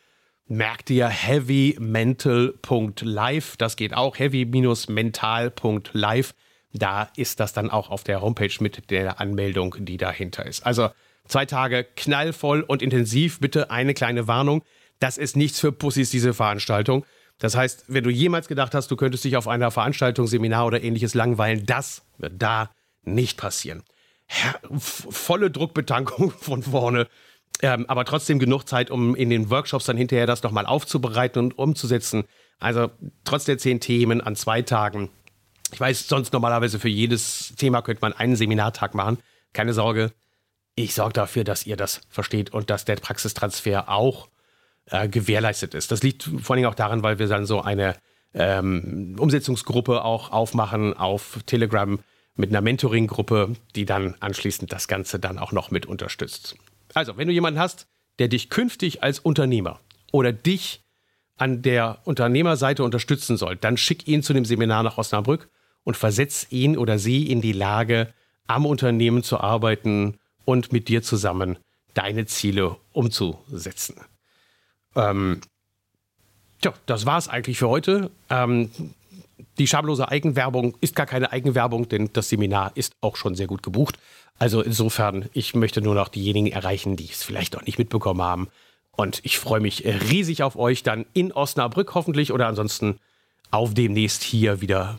merk 0.47 0.85
dir 0.85 1.07
heavymental.live, 1.07 3.57
das 3.57 3.75
geht 3.75 3.93
auch, 3.93 4.17
heavy-mental.live. 4.17 6.33
Da 6.73 7.09
ist 7.17 7.41
das 7.41 7.51
dann 7.51 7.69
auch 7.69 7.89
auf 7.89 8.05
der 8.05 8.21
Homepage 8.21 8.55
mit 8.61 8.89
der 8.91 9.19
Anmeldung, 9.19 9.75
die 9.79 9.97
dahinter 9.97 10.45
ist. 10.45 10.65
Also 10.65 10.87
zwei 11.27 11.45
Tage 11.45 11.83
knallvoll 11.83 12.61
und 12.61 12.81
intensiv. 12.81 13.41
Bitte 13.41 13.71
eine 13.71 13.93
kleine 13.93 14.29
Warnung 14.29 14.63
das 15.01 15.17
ist 15.17 15.35
nichts 15.35 15.59
für 15.59 15.71
Pussys, 15.71 16.11
diese 16.11 16.33
Veranstaltung. 16.33 17.05
Das 17.39 17.55
heißt, 17.55 17.85
wenn 17.87 18.03
du 18.03 18.11
jemals 18.11 18.47
gedacht 18.47 18.75
hast, 18.75 18.91
du 18.91 18.95
könntest 18.95 19.23
dich 19.23 19.35
auf 19.35 19.47
einer 19.47 19.71
Veranstaltung, 19.71 20.27
Seminar 20.27 20.67
oder 20.67 20.83
ähnliches 20.83 21.15
langweilen, 21.15 21.65
das 21.65 22.03
wird 22.19 22.33
da 22.37 22.69
nicht 23.01 23.37
passieren. 23.37 23.83
volle 24.77 25.49
Druckbetankung 25.49 26.31
von 26.39 26.61
vorne, 26.61 27.07
ähm, 27.63 27.85
aber 27.87 28.05
trotzdem 28.05 28.37
genug 28.37 28.67
Zeit, 28.67 28.91
um 28.91 29.15
in 29.15 29.31
den 29.31 29.49
Workshops 29.49 29.85
dann 29.85 29.97
hinterher 29.97 30.27
das 30.27 30.43
nochmal 30.43 30.67
aufzubereiten 30.67 31.39
und 31.39 31.57
umzusetzen. 31.57 32.25
Also 32.59 32.91
trotz 33.23 33.45
der 33.45 33.57
zehn 33.57 33.79
Themen 33.79 34.21
an 34.21 34.35
zwei 34.35 34.61
Tagen. 34.61 35.09
Ich 35.73 35.79
weiß, 35.79 36.07
sonst 36.07 36.31
normalerweise 36.31 36.77
für 36.77 36.89
jedes 36.89 37.55
Thema 37.57 37.81
könnte 37.81 38.01
man 38.01 38.13
einen 38.13 38.35
Seminartag 38.35 38.93
machen. 38.93 39.17
Keine 39.51 39.73
Sorge, 39.73 40.11
ich 40.75 40.93
sorge 40.93 41.13
dafür, 41.13 41.43
dass 41.43 41.65
ihr 41.65 41.75
das 41.75 42.01
versteht 42.09 42.51
und 42.51 42.69
dass 42.69 42.85
der 42.85 42.97
Praxistransfer 42.97 43.89
auch 43.89 44.29
äh, 44.91 45.07
gewährleistet 45.07 45.73
ist. 45.73 45.91
Das 45.91 46.03
liegt 46.03 46.23
vor 46.23 46.55
allem 46.55 46.65
auch 46.65 46.75
daran, 46.75 47.01
weil 47.01 47.17
wir 47.17 47.27
dann 47.27 47.45
so 47.45 47.61
eine 47.61 47.95
ähm, 48.33 49.15
Umsetzungsgruppe 49.17 50.03
auch 50.03 50.31
aufmachen 50.31 50.95
auf 50.95 51.39
Telegram 51.45 51.99
mit 52.35 52.49
einer 52.49 52.61
Mentoring-Gruppe, 52.61 53.53
die 53.75 53.85
dann 53.85 54.15
anschließend 54.19 54.71
das 54.71 54.87
Ganze 54.87 55.19
dann 55.19 55.37
auch 55.37 55.51
noch 55.51 55.71
mit 55.71 55.85
unterstützt. 55.85 56.55
Also, 56.93 57.17
wenn 57.17 57.27
du 57.27 57.33
jemanden 57.33 57.59
hast, 57.59 57.87
der 58.19 58.27
dich 58.27 58.49
künftig 58.49 59.03
als 59.03 59.19
Unternehmer 59.19 59.79
oder 60.11 60.31
dich 60.31 60.81
an 61.37 61.61
der 61.61 61.99
Unternehmerseite 62.03 62.83
unterstützen 62.83 63.37
soll, 63.37 63.55
dann 63.55 63.77
schick 63.77 64.07
ihn 64.07 64.23
zu 64.23 64.33
dem 64.33 64.45
Seminar 64.45 64.83
nach 64.83 64.97
Osnabrück 64.97 65.49
und 65.83 65.97
versetz 65.97 66.47
ihn 66.51 66.77
oder 66.77 66.99
sie 66.99 67.31
in 67.31 67.41
die 67.41 67.53
Lage, 67.53 68.13
am 68.47 68.65
Unternehmen 68.65 69.23
zu 69.23 69.39
arbeiten 69.39 70.17
und 70.45 70.71
mit 70.71 70.87
dir 70.87 71.01
zusammen 71.01 71.57
deine 71.93 72.25
Ziele 72.25 72.77
umzusetzen. 72.91 73.95
Ähm, 74.95 75.41
tja, 76.61 76.73
das 76.85 77.05
war 77.05 77.17
es 77.17 77.27
eigentlich 77.27 77.57
für 77.57 77.69
heute. 77.69 78.11
Ähm, 78.29 78.71
die 79.57 79.67
schamlose 79.67 80.07
Eigenwerbung 80.07 80.75
ist 80.81 80.95
gar 80.95 81.05
keine 81.05 81.31
Eigenwerbung, 81.31 81.89
denn 81.89 82.09
das 82.13 82.29
Seminar 82.29 82.71
ist 82.75 82.93
auch 83.01 83.15
schon 83.15 83.35
sehr 83.35 83.47
gut 83.47 83.63
gebucht. 83.63 83.97
Also 84.39 84.61
insofern, 84.61 85.29
ich 85.33 85.53
möchte 85.53 85.81
nur 85.81 85.95
noch 85.95 86.07
diejenigen 86.07 86.47
erreichen, 86.47 86.95
die 86.95 87.09
es 87.11 87.23
vielleicht 87.23 87.53
noch 87.53 87.65
nicht 87.65 87.77
mitbekommen 87.77 88.21
haben. 88.21 88.47
Und 88.91 89.19
ich 89.23 89.39
freue 89.39 89.59
mich 89.59 89.85
riesig 89.85 90.43
auf 90.43 90.55
euch 90.55 90.83
dann 90.83 91.05
in 91.13 91.31
Osnabrück 91.31 91.93
hoffentlich 91.95 92.31
oder 92.31 92.47
ansonsten 92.47 92.99
auf 93.51 93.73
demnächst 93.73 94.23
hier 94.23 94.61
wieder 94.61 94.97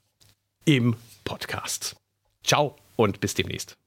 im 0.65 0.97
Podcast. 1.25 1.97
Ciao 2.45 2.77
und 2.97 3.21
bis 3.21 3.35
demnächst. 3.35 3.82